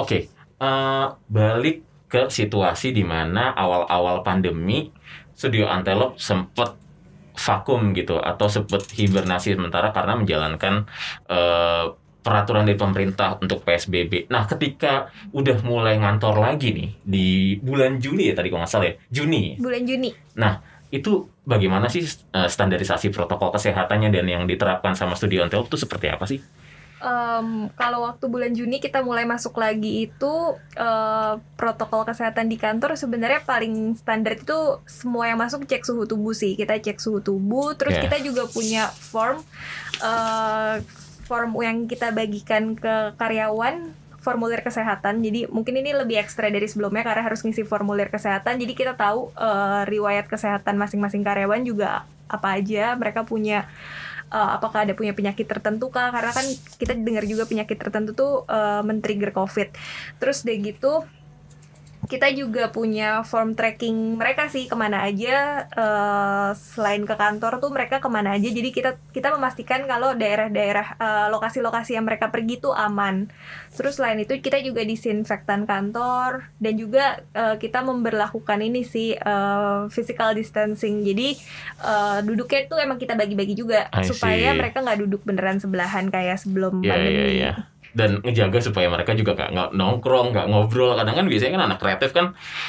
oke. 0.00 0.18
Eh, 0.60 1.06
balik 1.28 1.76
ke 2.10 2.26
situasi 2.26 2.90
di 2.90 3.06
mana 3.06 3.54
awal-awal 3.54 4.26
pandemi 4.26 4.90
Studio 5.40 5.64
Antelope 5.72 6.20
sempat 6.20 6.76
vakum 7.32 7.96
gitu 7.96 8.20
atau 8.20 8.52
sempat 8.52 8.84
hibernasi 8.92 9.56
sementara 9.56 9.88
karena 9.96 10.20
menjalankan 10.20 10.84
eh, 11.32 11.84
peraturan 12.20 12.68
dari 12.68 12.76
pemerintah 12.76 13.40
untuk 13.40 13.64
PSBB. 13.64 14.28
Nah, 14.28 14.44
ketika 14.44 15.08
udah 15.32 15.64
mulai 15.64 15.96
ngantor 15.96 16.36
lagi 16.36 16.76
nih 16.76 16.90
di 17.00 17.28
bulan 17.56 17.96
Juni 17.96 18.28
ya 18.28 18.34
tadi 18.36 18.52
kalau 18.52 18.60
nggak 18.60 18.72
salah 18.72 18.92
ya, 18.92 18.94
Juni. 19.08 19.56
bulan 19.56 19.88
Juni 19.88 20.12
Itu 20.92 21.32
bagaimana 21.48 21.88
sih 21.88 22.04
eh, 22.04 22.48
standarisasi 22.52 23.08
protokol 23.08 23.48
kesehatannya 23.56 24.12
dan 24.12 24.28
yang 24.28 24.44
diterapkan 24.44 24.92
sama 24.92 25.16
Studio 25.16 25.40
Antelope 25.40 25.72
itu 25.72 25.80
seperti 25.80 26.12
apa 26.12 26.28
sih? 26.28 26.44
Em, 27.00 27.72
kalau 27.80 28.04
waktu 28.04 28.28
bulan 28.28 28.52
Juni 28.52 28.76
kita 28.76 29.00
mulai 29.00 29.24
masuk 29.24 29.56
lagi 29.56 30.04
itu 30.04 30.32
eh, 30.76 31.34
protokol 31.56 32.04
kesehatan 32.04 32.52
di 32.52 32.60
kantor 32.60 32.92
sebenarnya 32.92 33.40
paling 33.48 33.96
standar 33.96 34.36
itu 34.36 34.84
semua 34.84 35.24
yang 35.24 35.40
masuk 35.40 35.64
cek 35.64 35.80
suhu 35.80 36.04
tubuh 36.04 36.36
sih. 36.36 36.52
Kita 36.60 36.76
cek 36.76 37.00
suhu 37.00 37.24
tubuh 37.24 37.72
terus 37.72 37.96
Ya. 37.96 38.04
kita 38.04 38.20
juga 38.20 38.44
punya 38.44 38.92
form 38.92 39.40
eh, 40.04 40.84
form 41.24 41.56
yang 41.64 41.88
kita 41.88 42.12
bagikan 42.12 42.76
ke 42.76 43.16
karyawan 43.16 43.96
formulir 44.20 44.60
kesehatan. 44.60 45.24
Jadi 45.24 45.48
mungkin 45.48 45.80
ini 45.80 45.96
lebih 45.96 46.20
ekstra 46.20 46.52
dari 46.52 46.68
sebelumnya 46.68 47.00
karena 47.00 47.24
harus 47.24 47.40
ngisi 47.40 47.64
formulir 47.64 48.12
kesehatan. 48.12 48.60
Jadi 48.60 48.76
kita 48.76 48.92
tahu 48.92 49.32
eh, 49.32 49.82
riwayat 49.88 50.28
kesehatan 50.28 50.76
masing-masing 50.76 51.24
karyawan 51.24 51.64
juga 51.64 52.04
apa 52.28 52.60
aja. 52.60 52.92
Mereka 52.92 53.24
punya 53.24 53.64
eh, 54.32 54.50
apakah 54.56 54.86
ada 54.86 54.94
punya 54.96 55.12
penyakit 55.12 55.46
tertentu 55.46 55.90
kah 55.92 56.08
karena 56.14 56.32
kan 56.32 56.46
kita 56.80 56.92
dengar 56.96 57.24
juga 57.26 57.44
penyakit 57.50 57.76
tertentu 57.76 58.10
tuh 58.16 58.32
eh, 58.46 58.82
men-trigger 58.86 59.30
covid. 59.34 59.68
Terus 60.22 60.42
deh 60.46 60.56
gitu 60.62 61.04
kita 62.10 62.26
juga 62.34 62.74
punya 62.74 63.22
form 63.22 63.54
tracking 63.54 64.18
mereka 64.18 64.50
sih 64.50 64.66
ke 64.66 64.74
mana 64.74 65.06
aja 65.06 65.62
eh, 65.70 66.50
selain 66.58 67.06
ke 67.06 67.14
kantor 67.14 67.62
tuh 67.62 67.70
mereka 67.70 68.02
ke 68.02 68.08
mana 68.10 68.34
aja 68.34 68.50
jadi 68.50 68.74
kita 68.74 68.90
kita 69.14 69.30
memastikan 69.30 69.86
kalau 69.86 70.18
daerah-daerah 70.18 70.98
eh, 70.98 71.26
lokasi-lokasi 71.30 71.94
yang 71.94 72.02
mereka 72.02 72.34
pergi 72.34 72.58
tuh 72.58 72.74
aman 72.74 73.30
terus 73.70 74.02
selain 74.02 74.18
itu 74.18 74.34
kita 74.42 74.58
juga 74.58 74.82
disinfektan 74.82 75.64
kantor 75.64 76.50
dan 76.58 76.74
juga 76.74 77.22
eh, 77.30 77.54
kita 77.56 77.86
memberlakukan 77.86 78.58
ini 78.58 78.82
sih 78.82 79.14
eh, 79.14 79.80
physical 79.88 80.34
distancing 80.34 81.06
jadi 81.06 81.38
eh, 81.80 82.18
duduknya 82.26 82.66
tuh 82.66 82.82
emang 82.82 82.98
kita 82.98 83.14
bagi-bagi 83.14 83.54
juga 83.54 83.86
I 83.94 84.02
supaya 84.02 84.50
see. 84.50 84.58
mereka 84.58 84.82
nggak 84.82 85.06
duduk 85.06 85.22
beneran 85.22 85.62
sebelahan 85.62 86.10
kayak 86.10 86.42
sebelum 86.42 86.82
Iya, 86.82 86.90
pandemi 86.90 87.14
iya, 87.14 87.26
iya. 87.30 87.52
Dan 87.92 88.22
ngejaga 88.22 88.58
supaya 88.62 88.86
mereka 88.86 89.12
juga 89.12 89.34
gak, 89.34 89.50
nggak 89.50 89.70
nongkrong, 89.74 90.30
nggak 90.30 90.46
ngobrol. 90.46 90.94
Kadang 90.94 91.14
kan 91.14 91.26
biasanya 91.26 91.52
kan 91.58 91.64
anak 91.66 91.78
kreatif 91.82 92.10
kan 92.14 92.26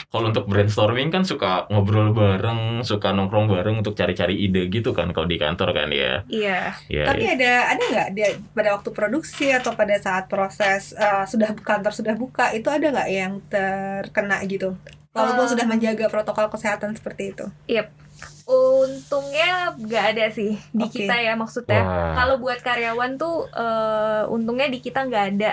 kalau 0.10 0.30
untuk 0.34 0.46
brainstorming 0.50 1.10
kan 1.14 1.24
suka 1.24 1.66
ngobrol 1.70 2.12
bareng, 2.12 2.82
suka 2.82 3.14
nongkrong 3.14 3.50
bareng 3.50 3.82
untuk 3.82 3.94
cari-cari 3.94 4.38
ide 4.38 4.68
gitu 4.68 4.92
kan 4.92 5.14
kalau 5.14 5.28
di 5.30 5.38
kantor 5.38 5.74
kan 5.74 5.90
ya. 5.94 6.26
Iya. 6.28 6.74
Ya, 6.90 7.04
Tapi 7.08 7.24
ya. 7.26 7.32
ada 7.38 7.52
ada 7.78 7.84
nggak 7.84 8.10
dia 8.18 8.30
pada 8.54 8.76
waktu 8.78 8.90
produksi 8.92 9.54
atau 9.54 9.74
pada 9.78 9.96
saat 10.02 10.26
proses 10.28 10.94
eh, 10.94 11.26
sudah 11.26 11.54
kantor 11.54 11.94
sudah 11.94 12.16
buka 12.18 12.52
itu 12.52 12.68
ada 12.72 12.90
nggak 12.90 13.10
yang 13.12 13.40
terkena 13.48 14.42
gitu? 14.46 14.74
Walaupun 15.12 15.44
Eh. 15.44 15.52
sudah 15.52 15.66
menjaga 15.68 16.08
protokol 16.08 16.48
kesehatan 16.48 16.96
seperti 16.96 17.36
itu. 17.36 17.46
Untungnya 18.52 19.50
nggak 19.74 20.06
ada 20.16 20.26
sih 20.30 20.60
di 20.72 20.86
Oke. 20.86 21.04
kita 21.04 21.16
ya 21.16 21.34
maksudnya. 21.34 21.82
Kalau 22.14 22.36
buat 22.38 22.60
karyawan 22.60 23.16
tuh 23.16 23.48
eh, 23.48 24.24
untungnya 24.28 24.68
di 24.68 24.80
kita 24.80 25.06
nggak 25.06 25.26
ada 25.32 25.52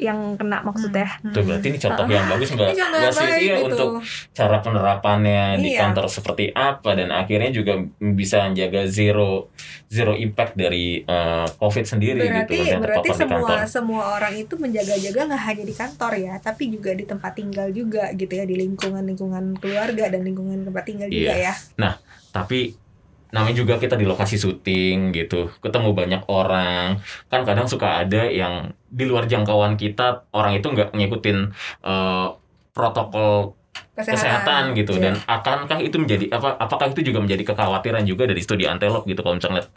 yang 0.00 0.40
kena 0.40 0.64
maksudnya. 0.64 1.04
Hmm. 1.20 1.36
Tuh 1.36 1.44
berarti 1.44 1.68
ini 1.68 1.76
contoh 1.76 2.08
yang 2.08 2.24
bagus 2.24 2.48
Mbak, 2.48 2.64
Sisi 2.72 3.12
baik 3.12 3.36
ya 3.38 3.56
gitu. 3.60 3.66
untuk 3.68 3.90
cara 4.32 4.56
penerapannya 4.58 5.60
di 5.60 5.76
Iya. 5.76 5.84
kantor 5.84 6.08
seperti 6.08 6.48
apa 6.48 6.96
dan 6.96 7.12
akhirnya 7.12 7.52
juga 7.52 7.76
bisa 8.00 8.48
menjaga 8.48 8.88
zero 8.88 9.52
zero 9.86 10.16
impact 10.16 10.56
dari 10.56 11.04
eh, 11.04 11.46
COVID 11.52 11.84
sendiri 11.84 12.24
berarti 12.24 12.56
gitu 12.56 12.80
berarti 12.80 13.04
di 13.06 13.18
semua 13.20 13.56
semua 13.68 14.02
orang 14.16 14.32
itu 14.32 14.56
menjaga-jaga 14.56 15.20
nggak 15.28 15.42
hanya 15.44 15.64
di 15.68 15.74
kantor 15.76 16.12
ya 16.16 16.34
tapi 16.40 16.72
juga 16.72 16.90
di 16.96 17.04
tempat 17.04 17.32
tinggal 17.36 17.68
juga 17.68 18.08
gitu 18.16 18.32
ya 18.32 18.48
di 18.48 18.56
lingkungan 18.56 19.04
lingkungan 19.04 19.60
keluarga 19.60 20.08
dan 20.08 20.24
lingkungan 20.24 20.64
tempat 20.64 20.84
tinggal 20.88 21.12
juga 21.12 21.36
Iya. 21.36 21.52
ya 21.76 21.92
Tapi 22.32 22.74
namanya 23.32 23.56
juga 23.64 23.80
kita 23.80 23.96
di 23.96 24.04
lokasi 24.04 24.36
syuting 24.36 25.14
gitu, 25.16 25.48
ketemu 25.64 25.96
banyak 25.96 26.22
orang. 26.28 27.00
Kan 27.32 27.40
kadang 27.48 27.64
suka 27.68 28.04
ada 28.04 28.28
yang 28.28 28.76
di 28.92 29.04
luar 29.08 29.24
jangkauan 29.24 29.80
kita 29.80 30.28
orang 30.36 30.52
itu 30.60 30.66
nggak 30.68 30.92
ngikutin 30.92 31.38
eh, 31.84 32.28
protokol 32.76 33.56
kesehatan 33.92 34.72
gitu 34.72 34.96
Iya. 34.96 35.12
dan 35.12 35.14
akankah 35.28 35.78
itu 35.80 35.96
menjadi 35.96 36.24
apa 36.32 36.56
apakah 36.56 36.88
itu 36.88 37.04
juga 37.04 37.20
menjadi 37.20 37.44
kekhawatiran 37.44 38.04
juga 38.04 38.24
dari 38.24 38.40
studi 38.40 38.64
antelop 38.64 39.04
gitu 39.04 39.20
kalau 39.20 39.36
misalnya 39.36 39.68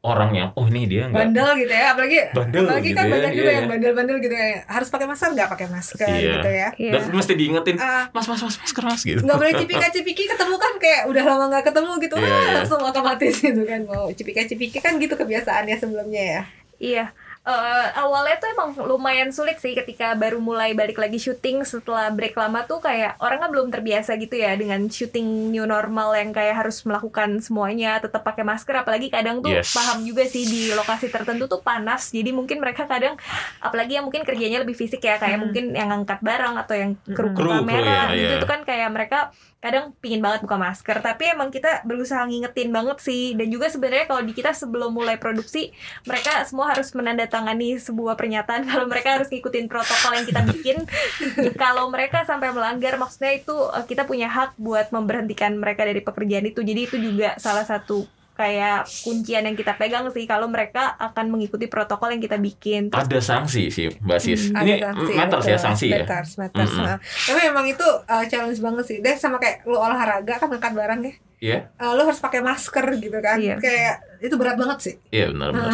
orang 0.00 0.30
yang 0.30 0.48
oh 0.54 0.62
ini 0.64 0.86
dia 0.86 1.10
nggak 1.10 1.34
bandel 1.34 1.50
gitu 1.58 1.74
ya 1.74 1.86
apalagi 1.90 2.16
Bandel 2.30 2.64
apalagi 2.64 2.86
gitu 2.86 2.96
kan 2.96 3.04
ya, 3.04 3.12
banyak 3.12 3.32
juga 3.34 3.50
iya. 3.50 3.58
yang 3.58 3.66
bandel-bandel 3.66 4.16
gitu 4.22 4.34
ya 4.34 4.46
harus 4.64 4.88
pakai 4.88 5.06
masker 5.10 5.30
nggak 5.34 5.48
pakai 5.50 5.66
masker 5.68 6.06
Iya. 6.06 6.32
gitu 6.38 6.50
ya 6.50 6.68
Iya. 6.78 6.92
dan 6.94 7.02
mesti 7.10 7.32
diingetin 7.34 7.76
Ah, 7.76 8.06
mas 8.14 8.26
mas 8.26 8.40
mas 8.40 8.56
masker 8.56 8.84
mas 8.86 9.02
gitu 9.02 9.20
nggak 9.22 9.38
boleh 9.38 9.52
cipika 9.52 9.86
cipiki 9.90 10.24
ketemu 10.24 10.54
kan 10.54 10.72
kayak 10.78 11.02
udah 11.10 11.22
lama 11.26 11.44
nggak 11.50 11.64
ketemu 11.66 11.90
gitu 11.98 12.14
Iya, 12.14 12.26
wah 12.30 12.38
iya. 12.38 12.54
langsung 12.62 12.80
otomatis 12.80 13.34
gitu 13.46 13.62
kan 13.66 13.80
mau 13.84 14.06
cipika 14.10 14.46
cipiki 14.46 14.78
kan 14.78 14.98
gitu 14.98 15.14
kebiasaannya 15.14 15.74
sebelumnya 15.74 16.22
ya 16.22 16.42
Iya. 16.78 17.04
Eh, 17.44 17.88
awalnya 18.00 18.40
tuh 18.40 18.48
emang 18.48 18.72
lumayan 18.88 19.28
sulit 19.28 19.60
sih 19.60 19.76
ketika 19.76 20.16
baru 20.16 20.40
mulai 20.40 20.72
balik 20.72 20.96
lagi 20.96 21.20
syuting 21.20 21.60
setelah 21.60 22.08
break 22.08 22.32
lama 22.32 22.64
tuh 22.64 22.80
kayak 22.80 23.20
orang 23.20 23.36
kan 23.36 23.52
belum 23.52 23.68
terbiasa 23.68 24.16
gitu 24.16 24.32
ya 24.34 24.56
dengan 24.56 24.88
syuting 24.88 25.52
new 25.52 25.68
normal 25.68 26.16
yang 26.16 26.32
kayak 26.32 26.56
harus 26.56 26.80
melakukan 26.82 27.44
semuanya 27.44 28.00
tetap 28.00 28.24
pakai 28.24 28.48
masker 28.48 28.80
apalagi 28.80 29.12
kadang 29.12 29.44
tuh 29.44 29.52
Yes. 29.52 29.76
paham 29.76 30.08
juga 30.08 30.24
sih 30.24 30.40
di 30.42 30.72
lokasi 30.72 31.12
tertentu 31.12 31.44
tuh 31.44 31.60
panas 31.60 32.08
jadi 32.08 32.32
mungkin 32.32 32.64
mereka 32.64 32.88
kadang 32.88 33.20
apalagi 33.60 34.00
yang 34.00 34.08
mungkin 34.08 34.24
kerjanya 34.24 34.64
lebih 34.64 34.72
fisik 34.72 35.04
ya 35.04 35.20
kayak 35.20 35.36
Hmm. 35.36 35.44
mungkin 35.44 35.64
yang 35.76 35.92
angkat 35.92 36.24
barang 36.24 36.56
atau 36.56 36.72
yang 36.72 36.96
kru. 37.04 37.28
Kru, 37.28 37.44
kru, 37.44 37.48
kamera 37.60 38.08
ya, 38.08 38.16
gitu 38.16 38.32
ya. 38.32 38.38
itu 38.40 38.48
kan 38.48 38.60
kayak 38.64 38.88
mereka 38.88 39.18
kadang 39.64 39.96
pingin 40.04 40.20
banget 40.20 40.44
buka 40.44 40.60
masker 40.60 41.00
tapi 41.00 41.32
emang 41.32 41.48
kita 41.48 41.80
berusaha 41.88 42.20
ngingetin 42.28 42.68
banget 42.68 43.00
sih. 43.00 43.32
Dan 43.32 43.48
juga 43.48 43.72
sebenarnya 43.72 44.04
kalau 44.04 44.20
di 44.20 44.36
kita 44.36 44.52
sebelum 44.52 44.92
mulai 44.92 45.16
produksi 45.16 45.72
mereka 46.04 46.44
semua 46.44 46.76
harus 46.76 46.92
menandatangani 46.92 47.80
sebuah 47.80 48.20
pernyataan 48.20 48.66
kalau 48.70 48.84
mereka 48.84 49.16
harus 49.16 49.32
ngikutin 49.32 49.66
protokol 49.72 50.12
yang 50.12 50.26
kita 50.28 50.42
bikin. 50.52 50.78
Kalau 51.64 51.88
mereka 51.88 52.26
sampai 52.26 52.50
melanggar 52.52 52.98
maksudnya 52.98 53.32
itu 53.32 53.54
eh, 53.72 53.84
kita 53.88 54.04
punya 54.04 54.28
hak 54.28 54.58
buat 54.60 54.90
memberhentikan 54.92 55.56
mereka 55.56 55.86
dari 55.86 56.04
pekerjaan 56.04 56.44
itu. 56.44 56.60
Jadi 56.60 56.80
itu 56.84 56.96
juga 57.00 57.38
salah 57.40 57.64
satu 57.64 58.04
kayak 58.34 58.90
kuncian 59.06 59.46
yang 59.46 59.54
kita 59.54 59.78
pegang 59.78 60.10
sih 60.10 60.26
kalau 60.26 60.50
mereka 60.50 60.98
akan 60.98 61.30
mengikuti 61.30 61.70
protokol 61.70 62.10
yang 62.10 62.18
kita 62.18 62.34
bikin 62.34 62.90
Terus 62.90 63.06
ada 63.06 63.20
sanksi 63.22 63.70
sih 63.70 63.94
mbak 64.02 64.18
Sis 64.18 64.50
Hmm, 64.50 64.66
ini 64.66 64.82
sanksi, 64.82 65.12
matters 65.14 65.46
ya 65.46 65.58
sanksi 65.58 65.86
ya 65.88 66.02
Matters, 66.02 66.30
matters. 66.36 66.70
Mm-mm. 66.74 66.82
Nah, 66.82 66.98
Tapi 66.98 67.40
emang 67.46 67.66
itu 67.70 67.86
uh, 67.86 68.24
challenge 68.26 68.58
banget 68.58 68.84
sih. 68.90 68.96
Deh 68.98 69.14
sama 69.14 69.38
kayak 69.38 69.62
lu 69.64 69.78
olahraga 69.78 70.34
kan 70.42 70.50
angkat 70.50 70.74
barang 70.74 71.00
ya. 71.06 71.14
Iya. 71.38 71.58
Uh, 71.78 71.92
lu 71.94 72.02
harus 72.04 72.18
pakai 72.18 72.42
masker 72.42 72.86
gitu 72.98 73.18
kan. 73.22 73.38
Iya. 73.38 73.56
Kayak 73.62 73.94
itu 74.18 74.34
berat 74.34 74.56
banget 74.58 74.78
sih. 74.82 74.94
iya 75.14 75.30
benar 75.30 75.54
benar 75.54 75.70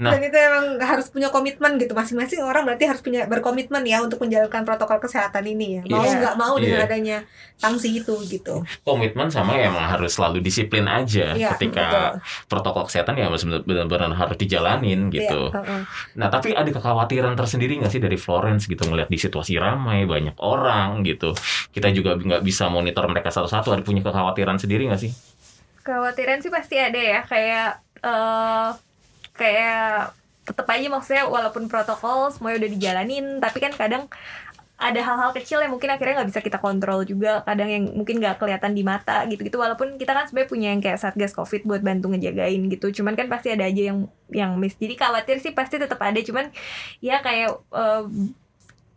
Nah. 0.00 0.14
Dan 0.14 0.24
itu 0.24 0.36
emang 0.36 0.80
harus 0.80 1.10
punya 1.10 1.28
komitmen 1.28 1.76
gitu. 1.76 1.92
Masing-masing 1.92 2.40
orang 2.40 2.64
berarti 2.64 2.88
harus 2.88 3.02
punya 3.02 3.26
berkomitmen 3.26 3.82
ya 3.82 4.00
untuk 4.00 4.22
menjalankan 4.22 4.64
protokol 4.64 5.02
kesehatan 5.02 5.44
ini 5.44 5.80
ya. 5.80 5.82
Mau 5.90 6.00
Iya. 6.00 6.16
nggak 6.22 6.36
mau 6.38 6.54
dengan 6.56 6.80
Iya. 6.80 6.88
adanya 6.88 7.18
sanksi 7.58 8.02
itu 8.02 8.14
gitu. 8.26 8.66
komitmen 8.82 9.30
sama 9.30 9.54
ya 9.54 9.70
emang 9.70 9.86
harus 9.86 10.18
selalu 10.18 10.42
disiplin 10.42 10.82
aja 10.82 11.30
Iya, 11.30 11.54
ketika 11.54 11.86
betul. 12.18 12.50
protokol 12.50 12.82
kesehatan 12.90 13.14
ya 13.14 13.30
harus 13.30 13.46
benar-benar 13.46 14.10
harus 14.12 14.34
dijalanin 14.34 15.06
gitu 15.08 15.46
Iya, 15.48 15.62
uh-uh. 15.62 15.82
Nah, 16.18 16.26
tapi 16.26 16.50
ada 16.52 16.66
kekhawatiran 16.66 17.38
tersendiri 17.38 17.78
nggak 17.78 17.92
sih 17.92 18.02
dari 18.02 18.18
Florence 18.18 18.66
gitu 18.66 18.82
ngelihat 18.82 19.06
di 19.06 19.14
situasi 19.14 19.54
ramai 19.56 20.02
banyak 20.04 20.34
orang 20.38 21.06
gitu. 21.06 21.30
Kita 21.70 21.86
juga 21.90 22.18
nggak 22.18 22.42
bisa 22.42 22.66
monitor 22.66 23.06
mereka 23.06 23.30
satu-satu. 23.30 23.70
Ada 23.70 23.82
punya 23.82 24.02
kekhawatiran 24.02 24.58
sendiri 24.58 24.90
nggak 24.90 24.98
sih? 25.00 25.12
kekhawatiran 25.82 26.38
sih 26.38 26.46
pasti 26.46 26.78
ada 26.78 26.94
ya 26.94 27.20
kayak 27.22 27.70
eh 28.00 28.70
kayak 29.42 30.14
tetap 30.46 30.66
aja 30.70 30.86
maksudnya 30.90 31.24
walaupun 31.26 31.66
protokol 31.66 32.30
semuanya 32.30 32.66
udah 32.66 32.70
dijalanin 32.70 33.26
tapi 33.38 33.58
kan 33.62 33.74
kadang 33.74 34.06
ada 34.82 34.98
hal-hal 34.98 35.30
kecil 35.30 35.62
yang 35.62 35.70
mungkin 35.70 35.94
akhirnya 35.94 36.18
nggak 36.18 36.30
bisa 36.34 36.42
kita 36.42 36.58
kontrol 36.58 37.06
juga 37.06 37.46
kadang 37.46 37.70
yang 37.70 37.84
mungkin 37.94 38.18
nggak 38.18 38.42
kelihatan 38.42 38.74
di 38.74 38.82
mata 38.82 39.22
gitu-gitu. 39.30 39.54
Walaupun 39.62 39.94
kita 39.94 40.10
kan 40.10 40.26
sebenarnya 40.26 40.50
punya 40.50 40.68
yang 40.74 40.82
kayak 40.82 40.98
satgas 40.98 41.30
covid 41.38 41.62
buat 41.62 41.86
bantu 41.86 42.10
ngejagain 42.10 42.66
gitu 42.66 42.90
cuman 42.90 43.14
kan 43.14 43.30
pasti 43.30 43.54
ada 43.54 43.70
aja 43.70 43.94
yang 43.94 44.10
yang 44.34 44.58
miss. 44.58 44.74
Jadi 44.74 44.98
khawatir 44.98 45.38
sih 45.38 45.54
pasti 45.54 45.78
tetap 45.78 46.02
ada 46.02 46.18
cuman 46.18 46.50
ya 46.98 47.22
kayak 47.22 47.54
eh, 47.54 48.02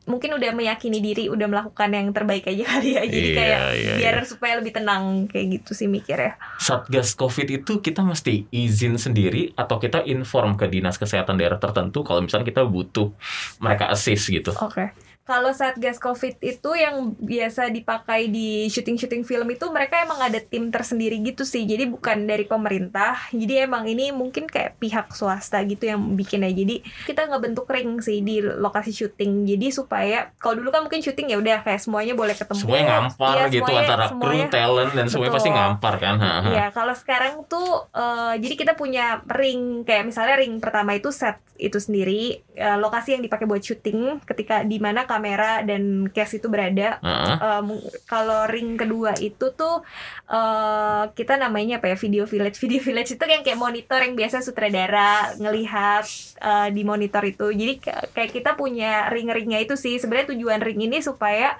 mungkin 0.05 0.37
udah 0.37 0.53
meyakini 0.53 1.01
diri 1.01 1.25
udah 1.27 1.49
melakukan 1.49 1.89
yang 1.89 2.13
terbaik 2.13 2.45
aja 2.45 2.63
kali 2.77 2.93
ya 2.93 3.03
jadi 3.05 3.29
Iya, 3.29 3.37
kayak 3.37 3.59
iya, 3.73 3.93
biar 3.97 4.15
iya. 4.21 4.25
supaya 4.25 4.53
lebih 4.61 4.73
tenang 4.77 5.25
kayak 5.25 5.61
gitu 5.61 5.73
sih 5.73 5.89
mikir 5.89 6.17
ya 6.17 6.33
Satgas 6.61 7.17
COVID 7.17 7.47
itu 7.61 7.81
kita 7.81 8.05
mesti 8.05 8.45
izin 8.53 9.01
sendiri 9.01 9.51
atau 9.57 9.81
kita 9.81 10.05
inform 10.05 10.55
ke 10.55 10.69
dinas 10.69 11.01
kesehatan 11.01 11.41
daerah 11.41 11.57
tertentu 11.57 12.05
kalau 12.05 12.21
misalnya 12.21 12.45
kita 12.45 12.63
butuh 12.65 13.11
mereka 13.57 13.89
assist 13.89 14.29
gitu. 14.29 14.53
Oke. 14.61 15.04
Kalau 15.25 15.49
Satgas 15.51 15.97
Covid 15.97 16.37
itu 16.37 16.69
yang 16.77 17.17
biasa 17.17 17.73
dipakai 17.73 18.29
di 18.29 18.69
syuting-syuting 18.69 19.25
film 19.25 19.49
itu 19.49 19.65
mereka 19.73 19.97
emang 19.97 20.21
ada 20.21 20.37
tim 20.37 20.69
tersendiri 20.69 21.17
gitu 21.19 21.41
sih. 21.41 21.65
Jadi 21.65 21.89
bukan 21.89 22.29
dari 22.29 22.45
pemerintah. 22.45 23.17
Jadi 23.33 23.65
emang 23.65 23.89
ini 23.89 24.13
mungkin 24.13 24.45
kayak 24.45 24.77
pihak 24.77 25.09
swasta 25.11 25.65
gitu 25.65 25.89
yang 25.89 26.13
bikin 26.13 26.45
ya. 26.45 26.53
Jadi 26.53 26.85
kita 27.09 27.25
nggak 27.25 27.41
bentuk 27.41 27.65
ring 27.65 27.97
sih 27.97 28.21
di 28.21 28.37
lokasi 28.37 28.93
syuting. 28.93 29.49
Jadi 29.49 29.73
supaya 29.73 30.29
kalau 30.37 30.61
dulu 30.61 30.69
kan 30.69 30.85
mungkin 30.85 31.01
syuting 31.01 31.33
ya 31.33 31.41
udah 31.41 31.65
kayak 31.65 31.81
semuanya 31.81 32.13
boleh 32.13 32.37
ketemu. 32.37 32.61
Semuanya 32.61 32.85
ngampar 33.01 33.35
Iya, 33.35 33.45
gitu 33.49 33.65
semuanya- 33.65 33.81
antara 33.81 34.05
kru, 34.05 34.21
semuanya- 34.21 34.51
talent 34.53 34.91
dan 34.93 35.05
semuanya 35.09 35.31
Betul. 35.33 35.41
pasti 35.41 35.49
ngampar 35.49 35.93
kan. 35.97 36.15
Iya, 36.45 36.65
kalau 36.69 36.93
sekarang 36.93 37.33
tuh 37.49 37.69
eh, 37.89 38.33
jadi 38.37 38.55
kita 38.55 38.73
punya 38.77 39.25
ring 39.25 39.81
kayak 39.81 40.05
misalnya 40.05 40.37
ring 40.37 40.61
pertama 40.61 40.93
itu 40.93 41.09
set 41.09 41.41
itu 41.57 41.79
sendiri 41.79 42.45
eh, 42.53 42.77
lokasi 42.77 43.17
yang 43.17 43.23
dipakai 43.23 43.49
buat 43.49 43.63
syuting 43.63 44.21
ketika 44.21 44.61
di 44.61 44.77
mana 44.77 45.07
kamera 45.15 45.63
dan 45.63 45.81
cast 46.11 46.35
itu 46.35 46.47
berada. 46.47 46.99
Eh, 47.39 47.61
mung- 47.63 47.79
kalau 48.05 48.43
ring 48.45 48.75
kedua 48.75 49.15
itu 49.17 49.49
tuh 49.51 49.81
eh 50.25 51.03
kita 51.11 51.37
namanya 51.37 51.79
apa 51.79 51.93
ya 51.93 51.97
video 51.97 52.23
village. 52.25 52.57
Video 52.65 52.81
village 52.81 53.13
itu 53.13 53.23
yang 53.23 53.41
kayak 53.41 53.55
monitor 53.55 53.99
yang 54.01 54.13
biasa 54.13 54.41
sutradara 54.41 55.37
ngelihat 55.37 56.03
eh, 56.41 56.67
di 56.69 56.81
monitor 56.83 57.23
itu. 57.23 57.47
Jadi 57.49 57.73
kayak 58.11 58.31
kita 58.33 58.51
punya 58.53 59.07
ring-ringnya 59.07 59.61
itu 59.61 59.73
sih. 59.75 59.95
Sebenarnya 59.95 60.33
tujuan 60.33 60.59
ring 60.59 60.81
ini 60.81 60.99
supaya 60.99 61.55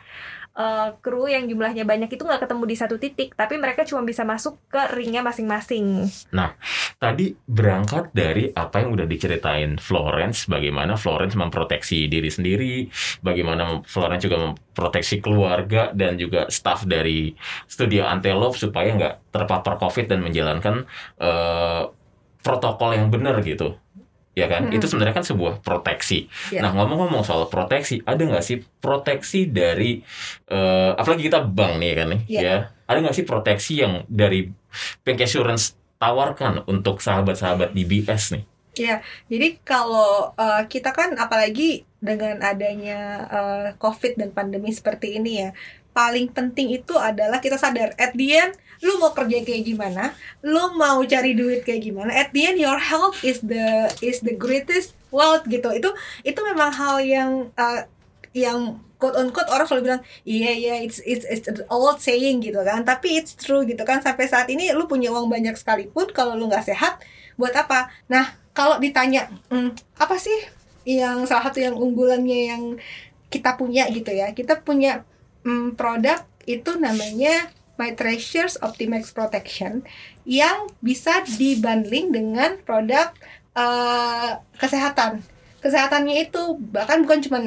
eh, 0.55 0.89
kru 1.03 1.27
yang 1.27 1.45
jumlahnya 1.45 1.83
banyak 1.83 2.09
itu 2.09 2.23
nggak 2.23 2.47
ketemu 2.47 2.63
di 2.65 2.75
satu 2.75 2.95
titik 2.97 3.35
tapi 3.35 3.59
mereka 3.59 3.83
cuma 3.83 4.01
bisa 4.01 4.23
masuk 4.23 4.57
ke 4.71 4.81
ringnya 4.95 5.21
masing-masing 5.21 6.07
Tadi 6.95 7.35
berangkat 7.45 8.15
dari 8.15 8.49
apa 8.55 8.79
yang 8.79 8.95
udah 8.95 9.03
diceritain 9.03 9.75
Florence, 9.75 10.47
bagaimana 10.47 10.95
Florence 10.95 11.35
memproteksi 11.35 12.07
diri 12.07 12.31
sendiri, 12.31 12.87
bagaimana 13.19 13.83
Florence 13.83 14.23
juga 14.23 14.51
memproteksi 14.51 15.19
keluarga 15.19 15.91
dan 15.91 16.15
juga 16.15 16.47
staff 16.47 16.87
dari 16.87 17.35
studio 17.67 18.07
Antelope 18.07 18.55
supaya 18.55 18.95
nggak 18.95 19.35
terpapar 19.35 19.75
COVID 19.75 20.05
dan 20.07 20.23
menjalankan 20.23 20.87
eh, 21.19 21.83
protokol 22.39 22.95
yang 22.95 23.11
benar 23.11 23.43
gitu. 23.43 23.75
Ya 24.35 24.51
kan? 24.51 24.67
Mm-mm. 24.67 24.75
Itu 24.75 24.91
sebenarnya 24.91 25.15
kan 25.15 25.25
sebuah 25.25 25.63
proteksi. 25.63 26.27
Iya. 26.51 26.59
Nah, 26.59 26.75
ngomong-ngomong 26.75 27.23
soal 27.23 27.47
proteksi, 27.47 28.03
ada 28.03 28.19
nggak 28.19 28.43
sih 28.43 28.59
proteksi 28.83 29.47
dari 29.47 30.03
eh, 30.51 30.91
apalagi 30.93 31.31
kita 31.31 31.39
bank 31.47 31.79
nih 31.79 31.91
kan 31.95 32.07
nih, 32.11 32.21
Iya. 32.27 32.41
ya. 32.43 32.55
Ada 32.85 32.97
nggak 33.01 33.15
sih 33.15 33.25
proteksi 33.25 33.73
yang 33.79 34.03
dari 34.11 34.51
Bank 35.07 35.23
Assurance 35.23 35.73
tawarkan 35.97 36.67
untuk 36.67 36.99
sahabat-sahabat 36.99 37.71
DBS 37.71 38.35
nih? 38.35 38.43
Iya, 38.75 38.99
jadi 39.31 39.55
kalau 39.63 40.35
uh, 40.35 40.63
kita 40.67 40.91
kan 40.91 41.15
apalagi 41.15 41.87
dengan 42.03 42.43
adanya 42.43 43.23
uh, 43.31 43.67
COVID 43.79 44.19
dan 44.19 44.35
pandemi 44.35 44.75
seperti 44.75 45.15
ini 45.15 45.47
ya, 45.47 45.49
paling 45.95 46.27
penting 46.27 46.75
itu 46.75 46.93
adalah 46.99 47.39
kita 47.39 47.55
sadar 47.55 47.95
at 47.95 48.11
the 48.11 48.35
end 48.35 48.53
lu 48.83 48.99
mau 48.99 49.15
kerja 49.15 49.39
kayak 49.41 49.63
gimana, 49.63 50.11
lu 50.43 50.75
mau 50.75 50.99
cari 51.07 51.31
duit 51.31 51.63
kayak 51.63 51.87
gimana, 51.87 52.11
at 52.11 52.35
the 52.35 52.43
end 52.43 52.59
your 52.59 52.75
health 52.75 53.15
is 53.23 53.39
the 53.39 53.87
is 54.03 54.19
the 54.19 54.35
greatest 54.35 54.97
wealth 55.15 55.47
gitu. 55.47 55.71
Itu 55.71 55.95
itu 56.27 56.39
memang 56.43 56.75
hal 56.75 56.99
yang 56.99 57.31
uh, 57.55 57.87
yang 58.35 58.83
quote 58.99 59.15
unquote 59.15 59.47
orang 59.51 59.67
selalu 59.67 59.83
bilang 59.91 60.01
iya 60.27 60.51
iya 60.51 60.75
it's 60.83 60.99
it's 61.03 61.23
it's 61.27 61.47
an 61.47 61.63
old 61.71 62.03
saying 62.03 62.43
gitu 62.43 62.59
kan. 62.67 62.83
Tapi 62.83 63.15
it's 63.15 63.31
true 63.35 63.63
gitu 63.63 63.81
kan. 63.87 64.03
Sampai 64.03 64.27
saat 64.27 64.51
ini 64.51 64.75
lu 64.75 64.85
punya 64.91 65.11
uang 65.15 65.31
banyak 65.31 65.55
sekalipun 65.55 66.11
kalau 66.11 66.35
lu 66.35 66.51
nggak 66.51 66.67
sehat 66.67 66.99
buat 67.39 67.55
apa? 67.55 67.87
Nah 68.11 68.35
kalau 68.51 68.79
ditanya 68.79 69.31
hmm, 69.51 69.71
apa 69.99 70.15
sih 70.19 70.35
yang 70.85 71.23
salah 71.25 71.49
satu 71.49 71.63
yang 71.63 71.75
unggulannya 71.75 72.39
yang 72.51 72.63
kita 73.31 73.55
punya? 73.55 73.87
gitu 73.89 74.11
ya. 74.11 74.31
Kita 74.35 74.59
punya 74.61 75.07
hmm, 75.45 75.77
produk 75.77 76.25
itu 76.49 76.75
namanya 76.75 77.53
My 77.77 77.93
Treasures 77.93 78.57
Optimax 78.59 79.13
Protection 79.13 79.85
yang 80.25 80.73
bisa 80.81 81.21
dibundling 81.37 82.11
dengan 82.11 82.57
produk 82.65 83.13
uh, 83.53 84.41
kesehatan 84.57 85.23
kesehatannya 85.65 86.29
itu 86.29 86.61
bahkan 86.69 87.01
bukan 87.01 87.25
cuma 87.25 87.39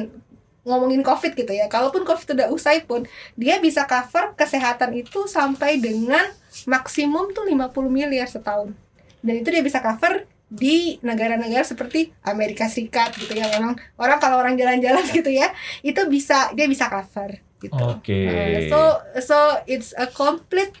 ngomongin 0.67 0.99
COVID 0.99 1.39
gitu 1.39 1.55
ya. 1.55 1.71
Kalaupun 1.71 2.03
COVID 2.03 2.35
udah 2.35 2.47
usai 2.51 2.83
pun, 2.83 3.07
dia 3.39 3.63
bisa 3.63 3.87
cover 3.87 4.35
kesehatan 4.35 4.91
itu 4.91 5.23
sampai 5.23 5.79
dengan 5.79 6.27
maksimum 6.67 7.31
tuh 7.31 7.47
50 7.47 7.71
miliar 7.87 8.27
setahun. 8.27 8.75
Dan 9.23 9.39
itu 9.39 9.47
dia 9.47 9.63
bisa 9.63 9.79
cover 9.79 10.27
di 10.51 10.99
negara-negara 10.99 11.63
seperti 11.63 12.11
Amerika 12.27 12.67
Serikat 12.67 13.15
gitu 13.15 13.39
ya. 13.39 13.47
Memang 13.55 13.79
orang 13.95 14.19
kalau 14.19 14.35
orang 14.35 14.59
jalan-jalan 14.59 15.07
gitu 15.15 15.31
ya, 15.31 15.55
itu 15.79 16.03
bisa 16.11 16.51
dia 16.51 16.67
bisa 16.67 16.91
cover 16.91 17.48
gitu. 17.59 17.75
Oke. 17.75 18.19
Uh, 18.27 18.59
so 18.71 18.79
so 19.19 19.37
it's 19.67 19.91
a 19.99 20.07
complete 20.07 20.73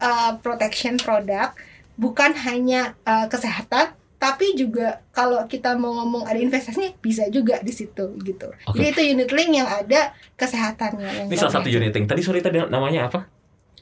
uh, 0.00 0.36
protection 0.40 1.00
product, 1.00 1.56
bukan 1.96 2.36
hanya 2.36 2.94
uh, 3.08 3.26
kesehatan 3.26 3.98
tapi 4.18 4.58
juga 4.58 4.98
kalau 5.14 5.46
kita 5.46 5.78
mau 5.78 5.94
ngomong 6.02 6.26
ada 6.26 6.42
investasinya 6.42 6.90
bisa 6.98 7.30
juga 7.30 7.62
di 7.62 7.70
situ 7.70 8.18
gitu. 8.26 8.50
Oke. 8.66 8.82
Jadi 8.82 8.86
itu 8.90 9.02
unit 9.14 9.30
link 9.30 9.62
yang 9.62 9.70
ada 9.70 10.10
kesehatannya. 10.34 11.22
Yang 11.22 11.26
Ini 11.30 11.36
salah 11.38 11.54
satu 11.62 11.70
unit 11.70 11.94
link. 11.94 12.10
Tadi 12.10 12.20
sorry 12.26 12.42
tadi 12.42 12.58
namanya 12.66 13.06
apa? 13.06 13.30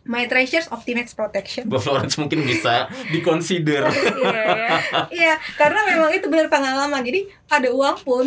My 0.07 0.29
Treasures 0.29 0.71
Optimax 0.71 1.17
Protection. 1.17 1.67
Mbak 1.67 1.81
Florence 1.83 2.15
mungkin 2.21 2.47
bisa 2.47 2.87
dikonsider. 3.17 3.91
Iya 3.91 4.43
ya. 4.45 4.71
Iya, 5.11 5.35
karena 5.59 5.83
memang 5.89 6.15
itu 6.15 6.31
benar 6.31 6.47
pengalaman. 6.47 7.03
Jadi 7.03 7.27
ada 7.51 7.69
uang 7.75 7.97
pun 8.07 8.25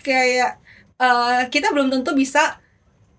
kayak 0.00 0.56
eh, 0.96 1.42
kita 1.52 1.74
belum 1.76 1.92
tentu 1.92 2.16
bisa 2.16 2.56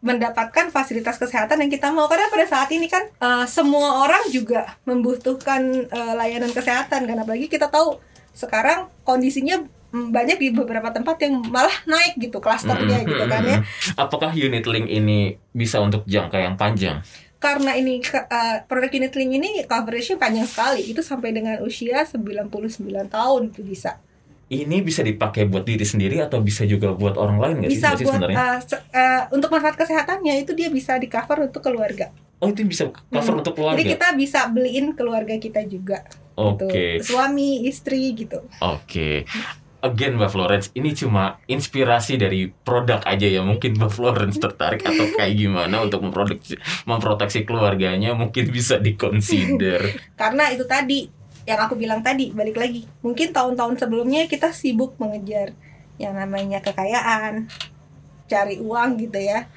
mendapatkan 0.01 0.73
fasilitas 0.73 1.15
kesehatan 1.21 1.61
yang 1.61 1.71
kita 1.71 1.93
mau. 1.93 2.09
Karena 2.09 2.27
pada 2.27 2.45
saat 2.49 2.69
ini 2.73 2.89
kan 2.89 3.07
eh, 3.07 3.45
semua 3.47 4.05
orang 4.05 4.27
juga 4.33 4.77
membutuhkan 4.83 5.87
eh, 5.87 6.13
layanan 6.17 6.51
kesehatan 6.51 7.05
kan. 7.07 7.17
Apalagi 7.21 7.47
kita 7.47 7.69
tahu 7.69 8.01
sekarang 8.33 8.89
kondisinya 9.05 9.61
mm, 9.93 10.09
banyak 10.09 10.37
di 10.41 10.49
beberapa 10.51 10.89
tempat 10.89 11.21
yang 11.21 11.39
malah 11.47 11.73
naik 11.85 12.17
gitu 12.17 12.41
klasternya 12.41 13.05
gitu 13.05 13.23
kan 13.29 13.41
ya. 13.45 13.57
Apakah 13.95 14.33
unit 14.33 14.65
link 14.65 14.89
ini 14.89 15.37
bisa 15.53 15.79
untuk 15.79 16.03
jangka 16.09 16.37
yang 16.41 16.57
panjang? 16.57 16.99
karena 17.41 17.73
ini 17.73 17.97
uh, 18.05 18.61
produk 18.69 18.93
unit 18.93 19.17
link 19.17 19.31
ini 19.41 19.49
coveragenya 19.65 20.21
panjang 20.21 20.45
sekali. 20.45 20.93
Itu 20.93 21.01
sampai 21.01 21.33
dengan 21.33 21.57
usia 21.65 22.05
99 22.05 22.53
tahun 23.09 23.41
itu 23.49 23.65
bisa 23.65 23.97
Ini 24.51 24.83
bisa 24.83 24.99
dipakai 24.99 25.47
buat 25.47 25.63
diri 25.63 25.81
sendiri 25.81 26.19
atau 26.19 26.39
bisa 26.39 26.61
juga 26.63 26.91
buat 26.91 27.15
orang 27.15 27.39
lain 27.39 27.55
nggak 27.57 27.69
sih? 27.69 27.75
bisa 27.77 27.87
sih 27.93 28.03
buat 28.03 28.19
sebenarnya? 28.19 28.35
uh, 28.37 28.57
se- 28.59 28.83
uh, 28.89 29.21
untuk 29.31 29.47
manfaat 29.49 29.75
kesehatannya 29.75 30.33
itu 30.37 30.51
dia 30.51 30.67
bisa 30.67 30.95
di 30.95 31.07
cover 31.07 31.47
untuk 31.47 31.61
keluarga 31.61 32.11
Oh 32.37 32.49
itu 32.49 32.61
bisa 32.61 32.83
cover 33.07 33.31
Hmm. 33.31 33.39
untuk 33.39 33.53
keluarga. 33.53 33.79
jadi 33.79 33.95
kita 33.95 34.07
bisa 34.13 34.39
beliin 34.47 34.91
keluarga 34.91 35.37
kita 35.37 35.63
juga 35.63 36.03
Oke. 36.33 36.99
gitu. 36.99 37.15
suami 37.15 37.63
istri 37.63 38.11
gitu 38.11 38.43
Oke. 38.59 39.23
Again 39.79 40.13
Mbak 40.13 40.29
Florence, 40.29 40.67
ini 40.71 40.91
cuma 40.91 41.41
inspirasi 41.47 42.13
dari 42.13 42.45
produk 42.45 43.01
aja 43.01 43.25
ya. 43.25 43.41
Mungkin 43.41 43.73
Mbak 43.73 43.89
Florence 43.89 44.37
tertarik 44.37 44.83
atau 44.83 45.09
kayak 45.11 45.33
gimana 45.33 45.81
untuk 45.81 46.01
memproduksi, 46.01 46.53
memproteksi 46.85 47.41
keluarganya 47.41 48.13
mungkin 48.13 48.45
bisa 48.47 48.77
dikonsider. 48.77 49.81
karena 50.21 50.49
itu 50.49 50.65
tadi 50.65 51.09
yang 51.51 51.59
aku 51.67 51.75
bilang 51.75 51.99
tadi 51.99 52.31
balik 52.31 52.55
lagi. 52.55 52.87
Mungkin 53.03 53.35
tahun-tahun 53.35 53.75
sebelumnya 53.75 54.25
kita 54.31 54.55
sibuk 54.55 54.95
mengejar 54.95 55.51
yang 55.99 56.15
namanya 56.15 56.63
kekayaan 56.63 57.51
cari 58.31 58.63
uang 58.63 58.95
gitu 59.03 59.19
ya. 59.19 59.51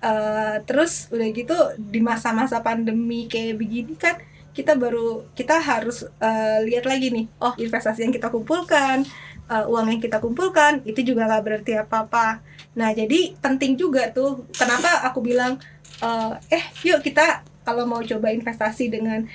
Eh, 0.00 0.56
terus 0.64 1.12
udah 1.12 1.28
gitu 1.30 1.56
di 1.76 2.00
masa-masa 2.00 2.64
pandemi 2.64 3.28
kayak 3.28 3.60
begini 3.60 3.94
kan 4.00 4.16
kita 4.56 4.72
baru 4.74 5.28
kita 5.36 5.60
harus 5.60 6.08
eh, 6.18 6.58
lihat 6.64 6.88
lagi 6.88 7.12
nih 7.12 7.28
oh 7.38 7.52
investasi 7.60 8.08
yang 8.08 8.14
kita 8.14 8.32
kumpulkan 8.32 9.04
eh, 9.46 9.64
uang 9.68 9.86
yang 9.92 10.00
kita 10.00 10.16
kumpulkan 10.18 10.80
itu 10.88 11.04
juga 11.04 11.28
nggak 11.28 11.44
berarti 11.44 11.72
apa-apa. 11.76 12.40
Nah 12.80 12.90
jadi 12.96 13.36
penting 13.44 13.76
juga 13.76 14.08
tuh 14.08 14.48
kenapa 14.56 15.04
aku 15.04 15.20
bilang 15.20 15.60
eh, 16.00 16.32
eh 16.48 16.64
yuk 16.80 17.04
kita 17.04 17.44
kalau 17.60 17.84
mau 17.84 18.00
coba 18.00 18.32
investasi 18.32 18.88
dengan 18.88 19.28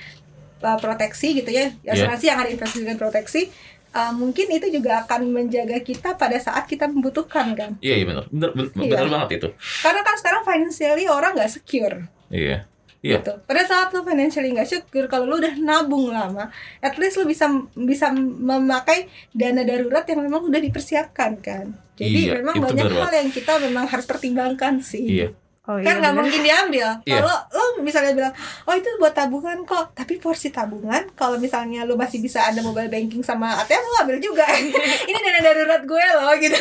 uh, 0.60 0.76
proteksi 0.76 1.34
gitu 1.34 1.50
ya 1.50 1.72
asuransi 1.84 2.24
yang 2.26 2.38
ada 2.38 2.48
investasi 2.48 2.82
dengan 2.82 2.96
proteksi 2.96 3.48
uh, 3.90 4.12
mungkin 4.12 4.46
itu 4.50 4.68
juga 4.70 5.02
akan 5.02 5.28
menjaga 5.28 5.80
kita 5.80 6.14
pada 6.14 6.36
saat 6.36 6.64
kita 6.64 6.86
membutuhkan 6.86 7.52
kan 7.52 7.70
Iya, 7.80 7.94
iya 7.96 8.04
benar. 8.04 8.24
Benar, 8.28 8.50
benar, 8.52 8.70
Iya. 8.76 8.90
benar 8.92 9.08
banget 9.10 9.28
itu. 9.36 9.48
karena 9.80 10.00
kan 10.00 10.14
sekarang 10.16 10.42
financially 10.42 11.04
orang 11.06 11.32
nggak 11.34 11.50
secure 11.50 11.96
Iya. 12.28 12.64
Iya. 13.00 13.22
gitu 13.22 13.38
pada 13.44 13.62
saat 13.62 13.92
lu 13.92 14.02
financially 14.02 14.50
nggak 14.50 14.66
secure 14.66 15.06
kalau 15.06 15.24
lu 15.24 15.38
udah 15.38 15.54
nabung 15.56 16.10
lama 16.10 16.50
at 16.80 16.96
least 16.96 17.16
lu 17.16 17.24
bisa 17.24 17.46
bisa 17.76 18.10
memakai 18.10 19.06
dana 19.30 19.62
darurat 19.62 20.02
yang 20.04 20.20
memang 20.20 20.42
udah 20.44 20.58
dipersiapkan 20.58 21.38
kan 21.38 21.66
jadi 21.94 22.18
Iya, 22.28 22.32
memang 22.40 22.60
banyak 22.60 22.84
benar 22.84 23.06
hal 23.06 23.14
yang 23.16 23.30
kita 23.30 23.52
memang 23.58 23.86
harus 23.86 24.04
pertimbangkan 24.04 24.82
sih 24.82 25.06
Iya. 25.22 25.28
Oh 25.66 25.82
kan 25.82 25.98
nggak 25.98 26.14
bener. 26.14 26.22
mungkin 26.22 26.40
diambil. 26.42 26.88
Iya. 27.06 27.18
kalau 27.18 27.36
lo 27.50 27.62
misalnya 27.82 28.14
bilang 28.14 28.34
oh 28.64 28.74
itu 28.74 28.86
buat 28.96 29.10
tabungan 29.10 29.58
kok. 29.66 29.90
Tapi 29.92 30.14
porsi 30.16 30.48
tabungan 30.48 31.10
kalau 31.12 31.36
misalnya 31.36 31.82
lo 31.82 31.98
masih 31.98 32.22
bisa 32.22 32.38
ada 32.40 32.62
mobile 32.62 32.86
banking 32.86 33.18
sama 33.20 33.58
ATM 33.60 33.82
lo 33.82 33.96
ambil 34.06 34.18
juga. 34.22 34.46
Ini 35.10 35.18
dana 35.18 35.40
darurat 35.42 35.82
gue 35.82 36.04
loh 36.14 36.32
gitu. 36.38 36.58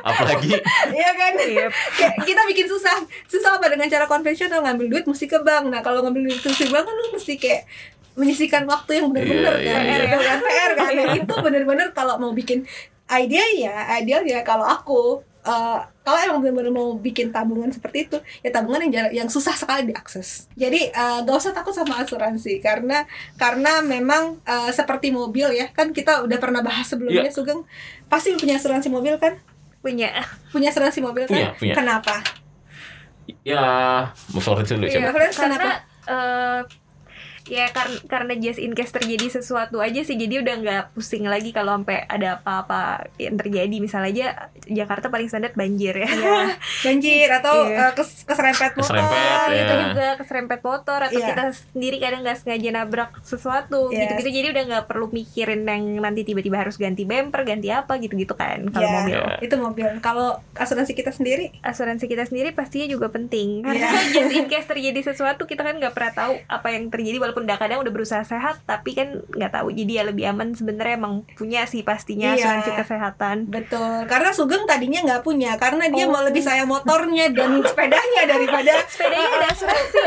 Apalagi? 0.00 0.56
Iya 0.96 1.10
kan? 1.12 1.32
Yep. 1.36 1.70
Kayak 2.00 2.14
kita 2.24 2.40
bikin 2.48 2.66
susah. 2.66 2.96
Susah 3.28 3.60
apa 3.60 3.68
dengan 3.68 3.86
cara 3.86 4.08
konvensional? 4.08 4.64
Ngambil 4.64 4.86
duit 4.88 5.04
mesti 5.04 5.28
ke 5.28 5.36
bank. 5.40 5.68
Nah 5.68 5.84
kalau 5.84 6.00
ngambil 6.00 6.32
duit 6.32 6.40
ke 6.40 6.48
bank 6.66 6.84
kan 6.88 6.94
lo 6.96 7.12
mesti 7.12 7.36
kayak 7.36 7.68
menyisikan 8.16 8.64
waktu 8.64 9.04
yang 9.04 9.12
benar-benar 9.12 9.60
Iya, 9.60 9.76
kan? 9.76 9.82
iya, 9.84 9.96
gitu 10.00 10.16
kan 10.16 10.38
PR 10.40 10.70
kan? 10.72 10.90
Itu 11.20 11.34
benar-benar 11.36 11.88
kalau 11.92 12.16
mau 12.16 12.32
bikin 12.32 12.64
idea 13.06 13.44
ya 13.54 13.76
ideal 14.00 14.24
ya 14.26 14.40
kalau 14.42 14.64
aku 14.66 15.20
eh, 15.46 15.78
kalau 16.02 16.18
emang 16.18 16.38
benar-benar 16.40 16.70
mau 16.70 16.94
bikin 16.94 17.30
tabungan 17.30 17.70
seperti 17.70 18.04
itu 18.04 18.16
ya 18.40 18.50
tabungan 18.50 18.82
yang 18.86 18.92
jar- 18.92 19.14
yang 19.14 19.28
susah 19.28 19.54
sekali 19.54 19.86
diakses. 19.86 20.50
Jadi 20.52 20.90
eh, 20.90 21.18
gak 21.22 21.36
usah 21.36 21.54
takut 21.54 21.70
sama 21.70 22.02
asuransi 22.02 22.58
karena 22.58 23.06
karena 23.34 23.78
memang 23.80 24.42
eh, 24.42 24.70
seperti 24.70 25.08
mobil 25.08 25.54
ya 25.54 25.70
kan 25.70 25.90
kita 25.90 26.20
udah 26.20 26.36
pernah 26.36 26.60
bahas 26.60 26.84
sebelumnya 26.84 27.26
Iya. 27.26 27.32
Sugeng. 27.32 27.62
Pasti 28.06 28.34
punya 28.34 28.58
asuransi 28.58 28.86
mobil 28.86 29.14
kan? 29.16 29.38
Punya. 29.78 30.10
Punya 30.50 30.68
asuransi 30.68 30.98
mobil 30.98 31.24
kan? 31.24 31.32
Punya, 31.32 31.48
punya. 31.54 31.74
kenapa? 31.74 32.16
Ya, 33.42 33.62
Florence 34.34 34.70
dulu 34.70 34.86
coba. 34.86 35.10
Florence 35.10 35.36
karena 35.36 35.56
kenapa? 35.58 35.74
eh, 36.06 36.60
ya 37.46 37.66
karena 37.68 37.98
karena 38.04 38.32
just 38.36 38.58
in 38.58 38.72
case 38.72 38.90
terjadi 38.90 39.30
sesuatu 39.32 39.78
aja 39.78 40.00
sih 40.00 40.14
jadi 40.14 40.40
udah 40.40 40.54
nggak 40.56 40.82
pusing 40.92 41.24
lagi 41.24 41.50
kalau 41.50 41.74
sampai 41.74 42.02
ada 42.04 42.36
apa-apa 42.36 42.82
yang 43.16 43.34
terjadi 43.34 43.76
misalnya 43.76 44.08
aja 44.08 44.26
Jakarta 44.64 45.06
paling 45.06 45.26
standar 45.26 45.50
banjir 45.52 45.94
ya 45.94 46.08
Iya, 46.08 46.54
banjir 46.82 47.28
atau 47.32 47.54
Iya. 47.64 47.78
eh, 47.80 47.92
kes- 47.94 48.24
keserempet 48.24 48.72
motor 48.74 48.92
Keserempet, 48.92 49.14
Oh, 49.38 49.48
ya. 49.48 49.58
itu 49.58 49.74
juga 49.84 50.06
keserempet 50.16 50.60
motor 50.60 50.98
atau 51.02 51.14
Iya. 51.14 51.26
kita 51.28 51.44
sendiri 51.70 51.96
kadang 51.96 52.20
nggak 52.22 52.38
sengaja 52.38 52.68
nabrak 52.72 53.10
sesuatu 53.20 53.80
Yes. 53.88 53.98
gitu-gitu 54.04 54.30
jadi 54.32 54.46
udah 54.50 54.64
nggak 54.66 54.84
perlu 54.86 55.06
mikirin 55.08 55.62
yang 55.62 55.84
nanti 56.00 56.22
tiba-tiba 56.22 56.56
harus 56.58 56.76
ganti 56.76 57.02
bumper 57.02 57.42
ganti 57.42 57.68
apa 57.68 57.94
gitu-gitu 57.96 58.34
kan 58.34 58.66
kalau 58.68 58.84
Iya. 58.84 58.96
mobil 58.96 59.18
Iya. 59.18 59.36
itu 59.40 59.54
mobil 59.56 59.86
kalau 60.00 60.28
asuransi 60.52 60.92
kita 60.92 61.10
sendiri 61.10 61.54
asuransi 61.60 62.04
kita 62.04 62.24
sendiri 62.24 62.50
pastinya 62.50 62.86
juga 62.86 63.06
penting 63.08 63.62
karena 63.62 63.78
Iya. 63.78 63.90
just 64.16 64.32
in 64.32 64.46
case 64.46 64.66
terjadi 64.66 65.00
sesuatu 65.04 65.44
kita 65.44 65.62
kan 65.62 65.76
nggak 65.76 65.92
pernah 65.92 66.12
tahu 66.12 66.32
apa 66.42 66.68
yang 66.70 66.88
terjadi 66.88 67.18
walaupun 67.18 67.35
walaupun 67.36 67.52
udah 67.52 67.60
kadang 67.60 67.78
udah 67.84 67.92
berusaha 67.92 68.24
sehat 68.24 68.64
tapi 68.64 68.96
kan 68.96 69.08
nggak 69.28 69.52
tahu 69.52 69.68
jadi 69.68 69.92
ya 69.92 70.08
lebih 70.08 70.24
aman 70.26 70.56
sebenarnya 70.56 70.96
emang 70.96 71.14
punya 71.36 71.68
sih 71.68 71.84
pastinya 71.84 72.32
Iya. 72.32 72.40
asuransi 72.40 72.70
kesehatan 72.74 73.36
Betul, 73.46 74.08
karena 74.08 74.32
Sugeng 74.32 74.64
tadinya 74.64 75.04
nggak 75.04 75.20
punya 75.20 75.52
karena 75.56 75.84
dia 75.86 76.08
Oh. 76.08 76.16
mau 76.16 76.24
lebih 76.24 76.40
sayang 76.40 76.64
motornya 76.64 77.28
dan 77.30 77.60
sepedanya 77.68 78.24
daripada 78.24 78.72
sepedanya 78.88 79.28
ada 79.36 79.48
asuransi 79.52 80.04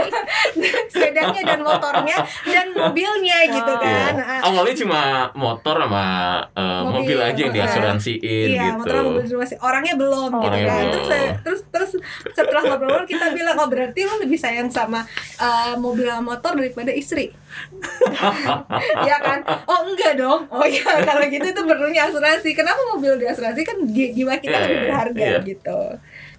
sepedanya 0.91 1.41
dan 1.45 1.59
motornya 1.61 2.17
dan 2.43 2.67
mobilnya 2.73 3.37
gitu 3.47 3.67
Wow. 3.69 3.77
kan. 3.77 4.11
Iya. 4.11 4.25
Nah, 4.25 4.39
Awalnya 4.41 4.75
cuma 4.75 5.01
motor 5.35 5.75
sama 5.77 6.05
eh, 6.51 6.81
mobil, 6.81 6.97
Mobil, 7.13 7.19
aja 7.21 7.39
yang 7.39 7.53
diasuransiin 7.53 8.47
Iya, 8.49 8.63
gitu. 8.65 8.77
motornya 8.81 9.03
mobil 9.05 9.25
orangnya 9.59 9.93
belum 9.95 10.29
gitu 10.31 10.47
Orangnya 10.47 10.65
kan. 10.65 10.77
belum. 10.79 10.89
Terus 10.89 11.09
terus 11.45 11.61
terus 11.69 11.91
setelah 12.33 12.63
ngobrol 12.65 13.05
kita 13.05 13.29
bilang 13.31 13.55
oh 13.55 13.67
berarti 13.67 13.99
lo 14.01 14.17
lebih 14.17 14.35
sayang 14.35 14.69
sama 14.69 15.05
uh, 15.37 15.77
mobil 15.77 16.07
sama 16.07 16.25
motor 16.31 16.55
daripada 16.55 16.89
istri. 16.91 17.18
Iya 19.05 19.17
kan? 19.19 19.39
Oh 19.65 19.79
enggak 19.85 20.15
dong. 20.15 20.47
Oh 20.49 20.65
iya 20.65 20.85
kalau 21.07 21.25
gitu 21.27 21.43
itu 21.43 21.61
perlunya 21.65 22.07
asuransi. 22.07 22.53
Kenapa 22.53 22.79
mobil 22.93 23.19
diasuransi 23.19 23.61
kan 23.65 23.77
ji- 23.89 24.13
jiwa 24.13 24.37
kita 24.37 24.55
Iya, 24.55 24.63
lebih 24.65 24.77
iya, 24.77 24.83
berharga 24.87 25.25
iya. 25.25 25.39
gitu. 25.43 25.79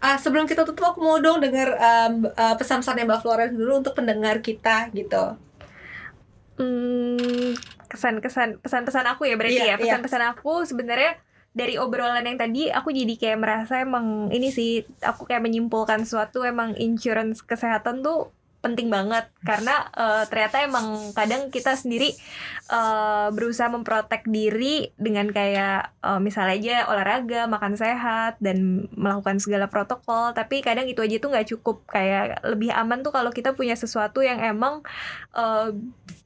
Ah, 0.00 0.16
sebelum 0.16 0.48
kita 0.48 0.64
tutup 0.64 0.96
aku 0.96 0.98
mau 1.04 1.20
dong 1.20 1.44
dengar 1.44 1.76
um, 1.76 2.24
uh, 2.32 2.54
pesan-pesannya 2.56 3.04
Mbak 3.04 3.20
Florence 3.20 3.52
dulu 3.52 3.84
untuk 3.84 3.92
pendengar 3.92 4.40
kita 4.40 4.88
gitu. 4.96 5.36
Hmm, 6.56 7.56
kesan-kesan 7.88 8.60
pesan-pesan 8.60 9.04
aku 9.08 9.24
ya 9.24 9.34
berarti 9.40 9.56
Iya, 9.56 9.74
ya 9.74 9.76
pesan-pesan 9.80 10.22
aku 10.36 10.68
sebenarnya 10.68 11.16
dari 11.50 11.74
obrolan 11.80 12.22
yang 12.22 12.38
tadi 12.38 12.70
aku 12.70 12.94
jadi 12.94 13.14
kayak 13.18 13.38
merasa 13.42 13.82
emang 13.82 14.30
ini 14.30 14.54
sih 14.54 14.86
aku 15.02 15.26
kayak 15.26 15.42
menyimpulkan 15.42 16.06
sesuatu 16.06 16.46
emang 16.46 16.78
insurance 16.78 17.42
kesehatan 17.42 18.06
tuh 18.06 18.30
penting 18.60 18.92
banget. 18.92 19.26
Karena 19.40 19.88
eh, 19.96 20.24
ternyata 20.28 20.60
emang 20.60 21.16
kadang 21.16 21.48
kita 21.48 21.74
sendiri 21.74 22.12
eh, 22.68 23.28
berusaha 23.32 23.72
memprotek 23.72 24.28
diri 24.28 24.92
dengan 25.00 25.32
kayak 25.32 25.96
eh, 26.04 26.20
misalnya 26.20 26.54
aja 26.60 26.76
olahraga 26.92 27.40
makan 27.48 27.74
sehat 27.80 28.36
dan 28.38 28.86
melakukan 28.92 29.40
segala 29.40 29.66
protokol. 29.72 30.36
Tapi 30.36 30.60
kadang 30.60 30.84
itu 30.86 31.00
aja 31.00 31.16
tuh 31.16 31.32
nggak 31.32 31.48
cukup. 31.56 31.88
Kayak 31.88 32.44
lebih 32.44 32.70
aman 32.76 33.00
tuh 33.00 33.10
kalau 33.16 33.32
kita 33.32 33.56
punya 33.56 33.74
sesuatu 33.74 34.20
yang 34.20 34.38
emang 34.44 34.84
eh, 35.34 35.72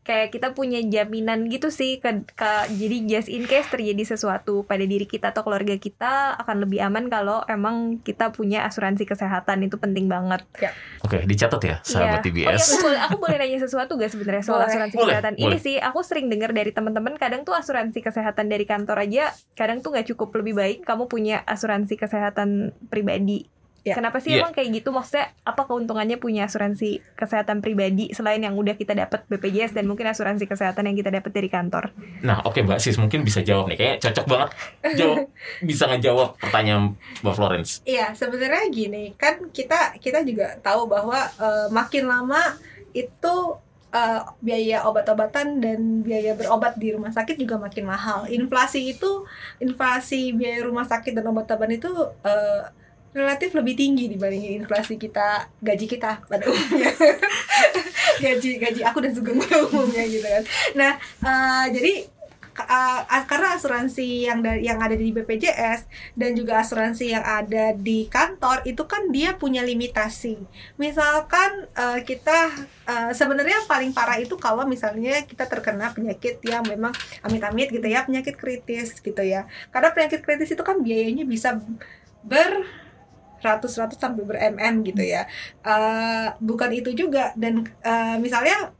kayak 0.05 0.37
kita 0.37 0.53
punya 0.53 0.83
jaminan 0.85 1.49
gitu 1.49 1.71
sih. 1.71 2.03
Ke, 2.03 2.27
ke- 2.35 2.69
jadi 2.75 2.97
just 3.07 3.31
in 3.31 3.47
case 3.47 3.71
terjadi 3.71 4.19
sesuatu 4.19 4.67
pada 4.67 4.83
diri 4.83 5.07
kita 5.07 5.31
atau 5.31 5.47
keluarga 5.47 5.79
kita 5.79 6.35
akan 6.43 6.67
lebih 6.67 6.83
aman 6.83 7.07
kalau 7.07 7.47
emang 7.47 8.03
kita 8.03 8.35
punya 8.35 8.67
asuransi 8.67 9.07
kesehatan. 9.07 9.65
Itu 9.65 9.79
penting 9.79 10.11
banget. 10.11 10.43
Oke, 11.01 11.23
dicatat 11.25 11.63
ya, 11.63 11.77
sahabat 11.85 12.24
Iya. 12.27 12.49
Oh 12.49 12.51
iya, 12.51 12.57
TBS. 12.57 12.67
betul. 12.75 12.95
Aku 12.97 13.17
boleh 13.19 13.37
nanya 13.37 13.59
sesuatu 13.61 13.93
gak 13.95 14.11
sebenarnya 14.11 14.43
soal 14.43 14.59
Boleh. 14.59 14.69
asuransi 14.71 14.95
Boleh, 14.95 15.07
kesehatan? 15.13 15.33
boleh. 15.37 15.47
Ini 15.47 15.57
sih 15.61 15.77
aku 15.77 16.01
sering 16.01 16.27
dengar 16.27 16.51
dari 16.51 16.71
teman-teman 16.71 17.15
kadang 17.15 17.43
tuh 17.43 17.53
asuransi 17.53 18.01
kesehatan 18.01 18.49
dari 18.49 18.65
kantor 18.65 18.97
aja 19.01 19.25
kadang 19.53 19.81
tuh 19.81 19.93
nggak 19.93 20.09
cukup 20.11 20.33
lebih 20.35 20.55
baik 20.55 20.79
kamu 20.83 21.05
punya 21.05 21.45
asuransi 21.45 21.95
kesehatan 21.95 22.49
pribadi. 22.89 23.45
Ya. 23.85 23.93
Kenapa 23.93 24.17
sih 24.17 24.33
Iya. 24.33 24.49
emang 24.49 24.57
kayak 24.57 24.81
gitu? 24.81 24.89
Maksudnya 24.91 25.37
apa 25.45 25.69
keuntungannya 25.69 26.17
punya 26.17 26.49
asuransi 26.49 27.05
kesehatan 27.15 27.61
pribadi 27.61 28.09
selain 28.17 28.41
yang 28.41 28.57
udah 28.57 28.75
kita 28.75 28.97
dapat 28.97 29.29
BPJS 29.29 29.77
dan 29.77 29.85
mungkin 29.85 30.09
asuransi 30.09 30.49
kesehatan 30.49 30.89
yang 30.89 30.97
kita 30.97 31.13
dapat 31.13 31.29
dari 31.29 31.53
kantor? 31.53 31.93
Nah, 32.25 32.41
oke 32.43 32.65
Mbak 32.65 32.81
Sis 32.81 32.97
mungkin 32.97 33.21
bisa 33.21 33.45
jawab 33.45 33.69
nih. 33.69 33.77
Kayaknya 33.77 33.99
cocok 34.09 34.25
banget 34.25 34.51
jawab 34.99 35.19
bisa 35.61 35.85
ngejawab 35.85 36.29
pertanyaan 36.41 36.97
Mbak 37.21 37.35
Florence. 37.37 37.71
Iya, 37.85 38.17
sebenarnya 38.17 38.73
gini, 38.73 39.13
kan 39.15 39.53
kita 39.53 40.01
kita 40.01 40.25
juga 40.25 40.57
tahu 40.59 40.89
bahwa 40.89 41.21
eh, 41.21 41.69
makin 41.69 42.09
lama 42.09 42.41
itu 42.91 43.37
eh, 43.91 44.21
biaya 44.41 44.89
obat-obatan 44.89 45.61
dan 45.61 46.01
biaya 46.01 46.33
berobat 46.33 46.75
di 46.75 46.89
rumah 46.89 47.13
sakit 47.13 47.37
juga 47.37 47.61
makin 47.61 47.85
mahal. 47.85 48.25
Inflasi 48.27 48.97
itu, 48.97 49.29
inflasi 49.61 50.33
biaya 50.33 50.65
rumah 50.65 50.83
sakit 50.83 51.13
dan 51.13 51.29
obat-obatan 51.29 51.77
itu 51.77 51.93
eh, 52.25 52.65
relatif 53.15 53.55
lebih 53.55 53.79
tinggi 53.79 54.11
dibandingin 54.11 54.67
inflasi 54.67 54.99
kita 54.99 55.47
gaji 55.63 55.87
kita 55.87 56.27
pada 56.27 56.45
umumnya. 56.51 56.91
gaji 58.25 58.51
gaji 58.59 58.81
aku 58.83 58.99
dan 58.99 59.13
Sugeng 59.15 59.39
pada 59.39 59.63
umumnya 59.71 60.03
gitu 60.05 60.27
kan. 60.27 60.43
Nah, 60.75 60.93
eh, 61.23 61.67
jadi 61.71 61.95
uh, 62.63 63.25
karena 63.27 63.59
asuransi 63.59 64.31
yang 64.31 64.39
dari 64.41 64.63
yang 64.67 64.79
ada 64.79 64.95
di 64.95 65.11
BPJS 65.11 65.91
dan 66.15 66.39
juga 66.39 66.63
asuransi 66.63 67.11
yang 67.11 67.25
ada 67.25 67.75
di 67.75 68.07
kantor 68.07 68.63
itu 68.65 68.83
kan 68.87 69.11
dia 69.11 69.35
punya 69.35 69.67
limitasi. 69.67 70.39
Misalkan 70.79 71.67
uh, 71.75 71.99
kita 72.07 72.55
uh, 72.87 73.11
sebenarnya 73.11 73.67
paling 73.67 73.91
parah 73.91 74.23
itu 74.23 74.39
kalau 74.39 74.63
misalnya 74.65 75.27
kita 75.27 75.51
terkena 75.51 75.91
penyakit 75.91 76.39
yang 76.47 76.63
memang 76.65 76.95
amit-amit 77.27 77.75
gitu 77.75 77.87
ya, 77.87 78.07
penyakit 78.07 78.39
kritis 78.39 79.03
gitu 79.03 79.23
ya. 79.23 79.51
Karena 79.75 79.91
penyakit 79.91 80.23
kritis 80.23 80.55
itu 80.55 80.63
kan 80.63 80.81
biayanya 80.81 81.27
bisa 81.27 81.59
ber 82.25 82.84
ratus-ratus 83.45 84.01
sampai 84.01 84.25
ber 84.25 84.41
mm 84.41 84.75
gitu 84.89 85.05
ya. 85.05 85.29
Uh, 85.61 86.33
bukan 86.41 86.73
itu 86.73 86.97
juga. 86.97 87.37
Dan 87.37 87.69
uh, 87.85 88.17
misalnya 88.17 88.73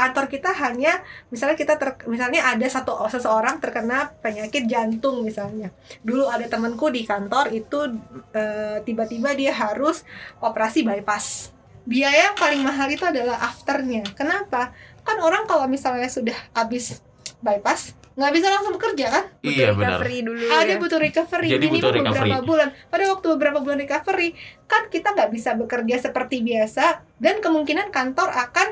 kantor 0.00 0.32
kita 0.32 0.50
hanya 0.56 1.04
misalnya 1.28 1.56
kita 1.60 1.76
ter, 1.76 1.92
misalnya 2.08 2.40
ada 2.48 2.64
satu 2.64 2.96
seseorang 3.04 3.60
terkena 3.60 4.16
penyakit 4.24 4.64
jantung 4.64 5.20
misalnya. 5.20 5.68
Dulu 6.00 6.32
ada 6.32 6.48
temanku 6.48 6.88
di 6.88 7.04
kantor 7.04 7.52
itu 7.52 8.00
eh, 8.32 8.80
tiba-tiba 8.80 9.36
dia 9.36 9.52
harus 9.52 10.08
operasi 10.40 10.88
bypass. 10.88 11.52
Biaya 11.84 12.32
yang 12.32 12.36
paling 12.40 12.64
mahal 12.64 12.88
itu 12.88 13.04
adalah 13.04 13.44
afternya. 13.44 14.08
Kenapa? 14.16 14.72
Kan 15.04 15.20
orang 15.20 15.44
kalau 15.44 15.68
misalnya 15.68 16.08
sudah 16.08 16.36
habis 16.56 17.04
bypass 17.44 17.99
nggak 18.20 18.32
bisa 18.32 18.46
langsung 18.48 18.74
bekerja 18.76 19.06
kan 19.08 19.24
Iya 19.40 19.72
benar. 19.72 19.96
recovery 19.96 20.18
dulu 20.20 20.44
ada 20.44 20.68
ya. 20.68 20.76
butuh 20.76 20.98
recovery 21.00 21.48
Jadi 21.48 21.64
minimal 21.64 21.80
butuh 21.80 21.90
beberapa 21.96 22.12
recovery. 22.28 22.44
bulan 22.44 22.68
pada 22.86 23.04
waktu 23.08 23.26
beberapa 23.32 23.58
bulan 23.58 23.78
recovery 23.80 24.28
kan 24.66 24.82
kita 24.86 25.08
nggak 25.10 25.30
bisa 25.30 25.50
bekerja 25.54 25.96
seperti 25.98 26.36
biasa 26.40 26.84
dan 27.16 27.40
kemungkinan 27.40 27.88
kantor 27.88 28.28
akan 28.28 28.68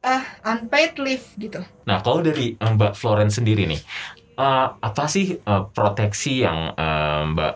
eh 0.00 0.22
unpaid 0.44 0.94
leave 0.96 1.26
gitu 1.36 1.58
Nah, 1.82 1.98
kalau 1.98 2.18
dari 2.20 2.54
eh, 2.54 2.70
Mbak 2.70 2.92
Florence 2.92 3.36
sendiri 3.36 3.66
nih, 3.66 3.80
eh, 4.36 4.66
apa 4.72 5.04
sih 5.06 5.34
eh, 5.34 5.62
proteksi 5.68 6.40
yang 6.40 6.70
eh, 6.72 7.22
Mbak 7.28 7.54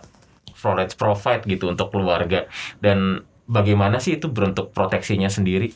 Florence 0.53 0.95
provide 0.95 1.43
gitu 1.45 1.67
untuk 1.67 1.91
keluarga 1.91 2.47
dan 2.79 3.23
bagaimana 3.45 3.99
sih 3.99 4.17
itu 4.17 4.27
bentuk 4.27 4.71
proteksinya 4.71 5.27
sendiri? 5.29 5.71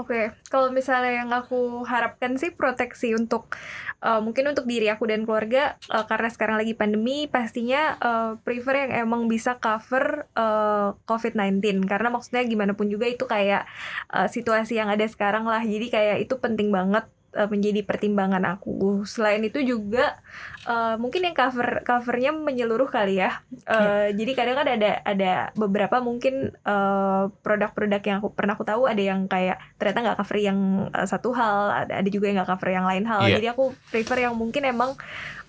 Oke, 0.00 0.32
kalau 0.48 0.72
misalnya 0.72 1.20
yang 1.20 1.28
aku 1.36 1.84
harapkan 1.84 2.40
sih 2.40 2.48
proteksi 2.48 3.12
untuk 3.12 3.52
uh, 4.00 4.24
mungkin 4.24 4.48
untuk 4.48 4.64
diri 4.64 4.88
aku 4.88 5.04
dan 5.04 5.28
keluarga 5.28 5.76
uh, 5.92 6.08
karena 6.08 6.32
sekarang 6.32 6.56
lagi 6.56 6.72
pandemi 6.72 7.28
pastinya 7.28 8.00
uh, 8.00 8.40
prefer 8.40 8.88
yang 8.88 9.04
emang 9.04 9.28
bisa 9.28 9.60
cover 9.60 10.32
uh, 10.32 10.96
COVID-19 11.04 11.84
karena 11.84 12.08
maksudnya 12.08 12.40
gimana 12.48 12.72
pun 12.72 12.88
juga 12.88 13.04
itu 13.04 13.28
kayak 13.28 13.68
uh, 14.16 14.32
situasi 14.32 14.80
yang 14.80 14.88
ada 14.88 15.04
sekarang 15.04 15.44
lah. 15.44 15.60
Jadi 15.60 15.92
kayak 15.92 16.24
itu 16.24 16.40
penting 16.40 16.72
banget 16.72 17.04
uh, 17.36 17.48
menjadi 17.48 17.84
pertimbangan 17.84 18.44
aku. 18.44 19.04
Selain 19.08 19.40
itu 19.42 19.60
juga 19.64 20.20
uh, 20.68 20.96
mungkin 21.00 21.26
yang 21.26 21.36
cover 21.36 21.82
covernya 21.82 22.32
menyeluruh 22.36 22.88
kali 22.88 23.20
ya. 23.20 23.42
Uh, 23.66 24.12
Jadi 24.12 24.32
kadang 24.36 24.56
kan 24.60 24.68
ada 24.68 25.00
ada 25.02 25.32
beberapa 25.56 25.98
mungkin 26.04 26.54
uh, 26.64 27.32
produk-produk 27.42 28.02
yang 28.04 28.16
aku 28.20 28.30
pernah 28.32 28.54
aku 28.54 28.64
tahu 28.64 28.86
ada 28.86 29.00
yang 29.00 29.26
kayak 29.26 29.58
ternyata 29.80 30.12
nggak 30.12 30.18
cover 30.22 30.38
yang 30.38 30.58
uh, 30.92 31.06
satu 31.08 31.32
hal, 31.34 31.86
ada 31.86 31.92
ada 32.00 32.08
juga 32.08 32.30
yang 32.30 32.42
nggak 32.42 32.50
cover 32.56 32.68
yang 32.70 32.86
lain 32.86 33.04
hal. 33.08 33.24
Iya. 33.26 33.40
Jadi 33.40 33.46
aku 33.52 33.64
prefer 33.90 34.18
yang 34.28 34.34
mungkin 34.36 34.62
emang 34.68 34.94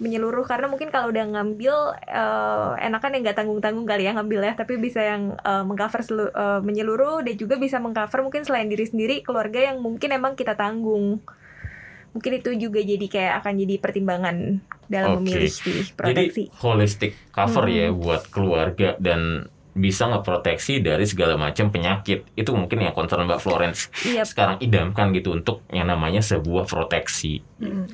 menyeluruh 0.01 0.43
karena 0.43 0.67
mungkin 0.67 0.89
kalau 0.89 1.13
udah 1.13 1.25
ngambil 1.37 1.75
uh, 2.09 2.73
enakan 2.81 3.13
yang 3.13 3.21
nggak 3.29 3.37
tanggung-tanggung 3.37 3.85
kali 3.85 4.09
ya 4.09 4.11
ngambil 4.17 4.41
ya, 4.41 4.53
tapi 4.57 4.81
bisa 4.81 4.99
yang 4.99 5.37
uh, 5.45 5.61
mengcover 5.63 6.01
uh, 6.33 6.59
menyeluruh 6.65 7.21
dan 7.21 7.35
juga 7.37 7.55
bisa 7.61 7.77
mengcover 7.77 8.25
mungkin 8.25 8.41
selain 8.43 8.67
diri 8.67 8.89
sendiri 8.89 9.21
keluarga 9.21 9.71
yang 9.71 9.79
mungkin 9.79 10.09
emang 10.11 10.33
kita 10.33 10.57
tanggung 10.57 11.21
mungkin 12.13 12.31
itu 12.37 12.49
juga 12.55 12.79
jadi 12.79 13.05
kayak 13.09 13.33
akan 13.41 13.53
jadi 13.57 13.75
pertimbangan 13.81 14.37
dalam 14.85 15.17
Oke. 15.17 15.19
memilih 15.25 15.51
sih 15.51 15.91
proteksi. 15.97 16.47
Jadi 16.47 16.61
holistic 16.61 17.11
cover 17.33 17.65
Hmm. 17.65 17.75
ya 17.75 17.85
buat 17.89 18.21
keluarga 18.29 18.95
dan 19.01 19.49
bisa 19.73 20.05
ngeproteksi 20.05 20.85
dari 20.85 21.01
segala 21.09 21.33
macam 21.33 21.73
penyakit. 21.73 22.29
Itu 22.37 22.53
mungkin 22.53 22.85
yang 22.85 22.93
concern 22.93 23.25
Mbak 23.25 23.41
Florence 23.41 23.89
Iya, 24.05 24.21
sekarang 24.21 24.61
idamkan 24.61 25.09
gitu 25.17 25.33
untuk 25.33 25.65
yang 25.73 25.89
namanya 25.89 26.21
sebuah 26.21 26.69
proteksi. 26.69 27.41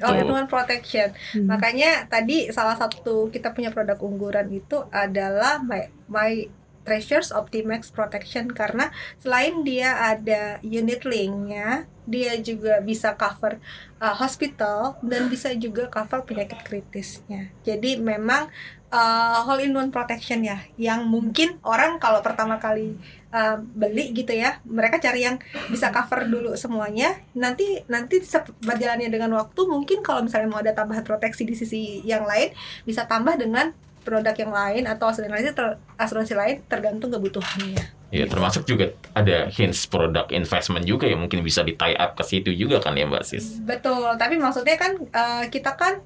Oh, 0.03 0.11
lingkungan 0.11 0.51
protection. 0.51 1.15
Hmm. 1.31 1.47
Makanya 1.47 2.11
tadi 2.11 2.51
salah 2.51 2.75
satu 2.75 3.31
kita 3.31 3.55
punya 3.55 3.71
produk 3.71 3.95
unggulan 4.03 4.51
itu 4.51 4.83
adalah 4.91 5.63
my, 5.63 5.87
my 6.11 6.51
Treasures 6.87 7.29
Optimax 7.35 7.91
Protection 7.93 8.49
karena 8.49 8.89
selain 9.21 9.61
dia 9.61 9.93
ada 9.99 10.57
unit 10.65 11.05
linknya, 11.05 11.85
dia 12.09 12.33
juga 12.41 12.81
bisa 12.81 13.13
cover 13.13 13.61
uh, 14.01 14.15
hospital 14.17 14.97
dan 15.05 15.29
bisa 15.29 15.53
juga 15.53 15.85
cover 15.91 16.25
penyakit 16.25 16.65
kritisnya. 16.65 17.53
Jadi 17.61 18.01
memang 18.01 18.49
uh, 18.89 19.45
whole 19.45 19.61
in 19.61 19.77
one 19.77 19.93
protection 19.93 20.41
ya, 20.41 20.65
yang 20.81 21.05
mungkin 21.05 21.61
orang 21.61 22.01
kalau 22.01 22.25
pertama 22.25 22.57
kali 22.57 22.97
uh, 23.29 23.61
beli 23.61 24.09
gitu 24.15 24.33
ya, 24.33 24.57
mereka 24.65 24.97
cari 24.97 25.29
yang 25.29 25.37
bisa 25.69 25.93
cover 25.93 26.25
dulu 26.25 26.57
semuanya. 26.57 27.21
Nanti 27.37 27.85
nanti 27.85 28.17
berjalannya 28.65 29.13
dengan 29.13 29.37
waktu, 29.37 29.61
mungkin 29.69 30.01
kalau 30.01 30.25
misalnya 30.25 30.49
mau 30.49 30.61
ada 30.65 30.73
tambahan 30.73 31.05
proteksi 31.05 31.45
di 31.45 31.53
sisi 31.53 32.01
yang 32.01 32.25
lain, 32.25 32.49
bisa 32.89 33.05
tambah 33.05 33.37
dengan 33.37 33.69
produk 34.01 34.35
yang 34.35 34.51
lain 34.51 34.83
atau 34.87 35.11
asuransi 35.11 35.51
ter- 35.53 35.77
asuransi 35.99 36.33
lain 36.35 36.55
tergantung 36.65 37.11
kebutuhannya. 37.11 37.99
Ya, 38.09 38.25
termasuk 38.25 38.65
juga 38.65 38.97
ada 39.13 39.45
hints 39.53 39.85
produk 39.85 40.25
investment 40.33 40.81
juga 40.81 41.05
yang 41.05 41.21
mungkin 41.21 41.45
bisa 41.45 41.61
di 41.61 41.77
tie 41.77 41.93
up 41.93 42.17
ke 42.17 42.23
situ 42.25 42.49
juga 42.57 42.81
kan 42.81 42.97
ya 42.97 43.05
Mbak 43.05 43.23
Sis. 43.23 43.61
Betul, 43.61 44.17
tapi 44.17 44.41
maksudnya 44.41 44.81
kan 44.81 44.97
eh, 44.97 45.45
kita 45.53 45.77
kan 45.77 46.01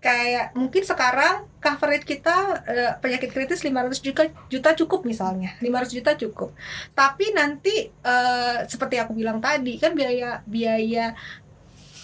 kayak 0.00 0.56
mungkin 0.56 0.80
sekarang 0.80 1.44
coverage 1.60 2.08
kita 2.08 2.64
eh, 2.64 2.92
penyakit 3.04 3.30
kritis 3.36 3.60
500 3.60 4.00
juta 4.00 4.22
juta 4.48 4.70
cukup 4.72 5.04
misalnya 5.04 5.60
500 5.60 5.92
juta 5.92 6.10
cukup 6.16 6.56
tapi 6.96 7.36
nanti 7.36 7.92
eh, 7.92 8.58
seperti 8.64 8.96
aku 8.96 9.12
bilang 9.12 9.44
tadi 9.44 9.76
kan 9.76 9.92
biaya 9.92 10.40
biaya 10.48 11.12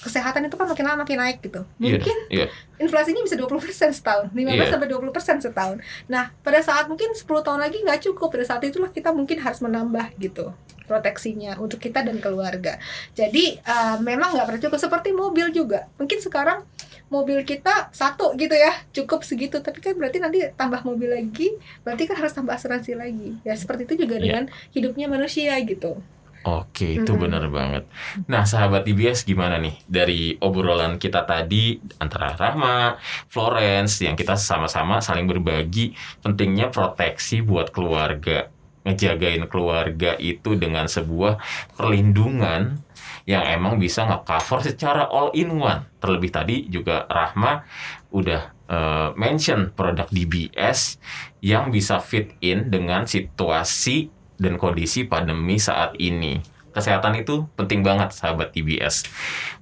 kesehatan 0.06 0.46
itu 0.46 0.54
kan 0.54 0.70
makin 0.70 0.84
lama 0.86 1.02
makin 1.02 1.18
naik 1.18 1.42
gitu. 1.42 1.66
Iya, 1.76 1.98
mungkin 1.98 2.16
iya. 2.30 2.46
inflasinya 2.78 3.26
bisa 3.26 3.34
20% 3.34 3.90
setahun 3.90 4.30
15 4.30 4.46
Iya. 4.46 4.70
sampai 4.70 4.86
20% 4.86 5.42
setahun. 5.42 5.76
Nah 6.06 6.30
pada 6.40 6.62
saat 6.62 6.86
mungkin 6.86 7.10
10 7.10 7.26
tahun 7.42 7.58
lagi 7.58 7.82
nggak 7.82 8.06
cukup. 8.06 8.30
Pada 8.30 8.46
saat 8.46 8.62
itulah 8.62 8.88
kita 8.88 9.10
mungkin 9.10 9.42
harus 9.42 9.58
menambah 9.58 10.14
gitu 10.16 10.54
proteksinya 10.86 11.58
untuk 11.58 11.82
kita 11.82 12.06
dan 12.06 12.22
keluarga. 12.22 12.78
Jadi 13.12 13.58
eh, 13.58 13.96
memang 14.00 14.38
nggak 14.38 14.46
pernah 14.46 14.62
cukup. 14.62 14.78
Seperti 14.78 15.10
mobil 15.10 15.50
juga. 15.50 15.90
Mungkin 15.98 16.22
sekarang 16.22 16.62
mobil 17.06 17.42
kita 17.42 17.90
satu 17.90 18.34
gitu 18.38 18.54
ya 18.54 18.70
cukup 18.94 19.26
segitu. 19.26 19.58
Tapi 19.58 19.82
kan 19.82 19.98
berarti 19.98 20.22
nanti 20.22 20.38
tambah 20.54 20.86
mobil 20.86 21.10
lagi 21.10 21.58
berarti 21.82 22.06
kan 22.06 22.16
harus 22.22 22.32
tambah 22.32 22.54
asuransi 22.54 22.94
lagi. 22.94 23.34
Ya 23.42 23.58
seperti 23.58 23.84
itu 23.84 24.06
juga 24.06 24.16
Iya. 24.16 24.22
dengan 24.22 24.44
hidupnya 24.70 25.06
manusia 25.10 25.58
gitu 25.66 25.98
Oke, 26.46 27.02
itu 27.02 27.10
Mm-mm. 27.10 27.22
benar 27.26 27.44
banget. 27.50 27.90
Nah, 28.30 28.46
sahabat 28.46 28.86
IBS 28.86 29.26
gimana 29.26 29.58
nih 29.58 29.82
dari 29.90 30.38
obrolan 30.38 30.94
kita 30.94 31.26
tadi 31.26 31.82
antara 31.98 32.38
Rahma, 32.38 33.02
Florence 33.26 33.98
yang 34.06 34.14
kita 34.14 34.38
sama-sama 34.38 35.02
saling 35.02 35.26
berbagi 35.26 35.98
pentingnya 36.22 36.70
proteksi 36.70 37.42
buat 37.42 37.74
keluarga. 37.74 38.46
Ngejagain 38.86 39.42
keluarga 39.50 40.14
itu 40.22 40.54
dengan 40.54 40.86
sebuah 40.86 41.42
perlindungan 41.74 42.78
yang 43.26 43.42
emang 43.42 43.82
bisa 43.82 44.06
nge-cover 44.06 44.62
secara 44.62 45.10
all 45.10 45.34
in 45.34 45.50
one. 45.50 45.82
Terlebih 45.98 46.30
tadi 46.30 46.70
juga 46.70 47.10
Rahma 47.10 47.66
udah 48.14 48.54
eh, 48.70 49.08
mention 49.18 49.74
produk 49.74 50.06
DBS 50.14 51.02
yang 51.42 51.74
bisa 51.74 51.98
fit 51.98 52.38
in 52.38 52.70
dengan 52.70 53.02
situasi 53.02 54.14
dan 54.36 54.56
kondisi 54.56 55.04
pandemi 55.04 55.56
saat 55.56 55.96
ini. 55.96 56.40
Kesehatan 56.70 57.16
itu 57.16 57.48
penting 57.54 57.80
banget 57.80 58.12
sahabat 58.12 58.52
TBS. 58.52 59.08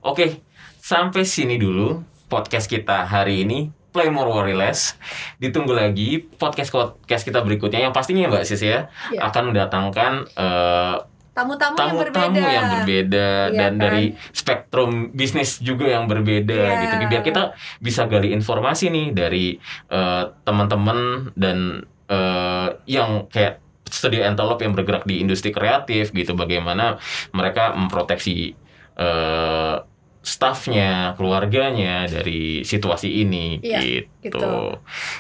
Oke, 0.00 0.42
sampai 0.76 1.22
sini 1.22 1.56
dulu 1.56 2.02
podcast 2.26 2.66
kita 2.66 3.06
hari 3.06 3.42
ini. 3.42 3.70
Play 3.88 4.10
more 4.10 4.26
worry 4.26 4.52
less. 4.52 4.98
Ditunggu 5.38 5.70
lagi 5.70 6.18
podcast 6.18 6.74
podcast 6.74 7.22
kita 7.22 7.38
berikutnya 7.40 7.78
yang 7.80 7.94
pastinya 7.94 8.26
Mbak 8.26 8.42
Sis 8.42 8.58
ya 8.58 8.90
Iya. 9.14 9.30
akan 9.30 9.54
mendatangkan 9.54 10.12
eh, 10.34 10.96
tamu-tamu 11.30 11.74
yang 11.78 11.94
berbeda 11.98 12.18
tamu-tamu 12.18 12.46
yang 12.46 12.66
berbeda 12.74 13.26
Iya 13.50 13.54
dan 13.54 13.72
kan? 13.74 13.82
dari 13.82 14.04
spektrum 14.30 14.90
bisnis 15.10 15.58
juga 15.58 15.87
yang 15.87 16.10
berbeda 16.10 16.58
Iya. 16.58 16.78
gitu 16.82 16.94
biar 17.06 17.22
kita 17.22 17.42
bisa 17.78 18.06
gali 18.06 18.30
informasi 18.30 18.90
nih 18.90 19.06
dari 19.10 19.62
eh, 19.87 20.24
teman-teman 20.42 21.30
dan 21.38 21.87
eh, 22.10 22.68
yang 22.90 23.30
kayak 23.30 23.62
studio 23.94 24.20
envelop 24.22 24.59
yang 24.59 24.72
bergerak 24.72 25.02
di 25.02 25.18
industri 25.18 25.48
kreatif 25.48 26.11
gitu 26.11 26.35
bagaimana 26.35 26.98
mereka 27.30 27.72
memproteksi 27.72 28.59
eh, 28.94 29.76
staffnya 30.20 31.12
keluarganya 31.14 32.09
dari 32.09 32.61
situasi 32.62 33.20
ini 33.20 33.61
Iya, 33.61 34.09
gitu. 34.24 34.40
gitu. 34.40 34.54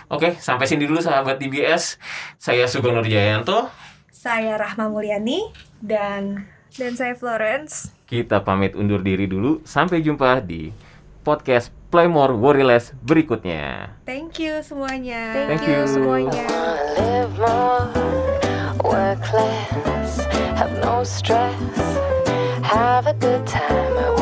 Oke, 0.08 0.34
sampai 0.34 0.64
sini 0.64 0.84
dulu 0.84 0.96
sahabat 0.98 1.36
DBS. 1.36 2.00
Saya 2.36 2.64
Sugeng 2.64 2.96
Nurjayanto. 2.96 3.68
saya 4.08 4.56
Rahma 4.56 4.88
Mulyani 4.88 5.52
dan 5.78 6.48
Dan 6.72 6.96
saya 6.96 7.12
Florence. 7.14 7.92
Kita 8.02 8.40
pamit 8.40 8.74
undur 8.74 8.98
diri 8.98 9.28
dulu. 9.28 9.60
Sampai 9.62 10.00
jumpa 10.00 10.40
di 10.40 10.72
podcast 11.20 11.68
Play 11.86 12.08
More 12.08 12.32
Worry 12.32 12.64
Less 12.64 12.90
berikutnya. 12.98 13.94
thank 14.02 14.36
you 14.36 14.58
semuanya 14.58 15.36
Thank, 15.36 15.60
Thank 15.60 15.64
you 15.64 15.78
you. 15.78 15.86
semuanya. 15.86 16.46
work 18.84 19.32
less, 19.32 20.18
have 20.58 20.72
no 20.84 21.02
stress, 21.04 21.54
have 22.62 23.06
a 23.06 23.14
good 23.14 23.46
time. 23.46 24.13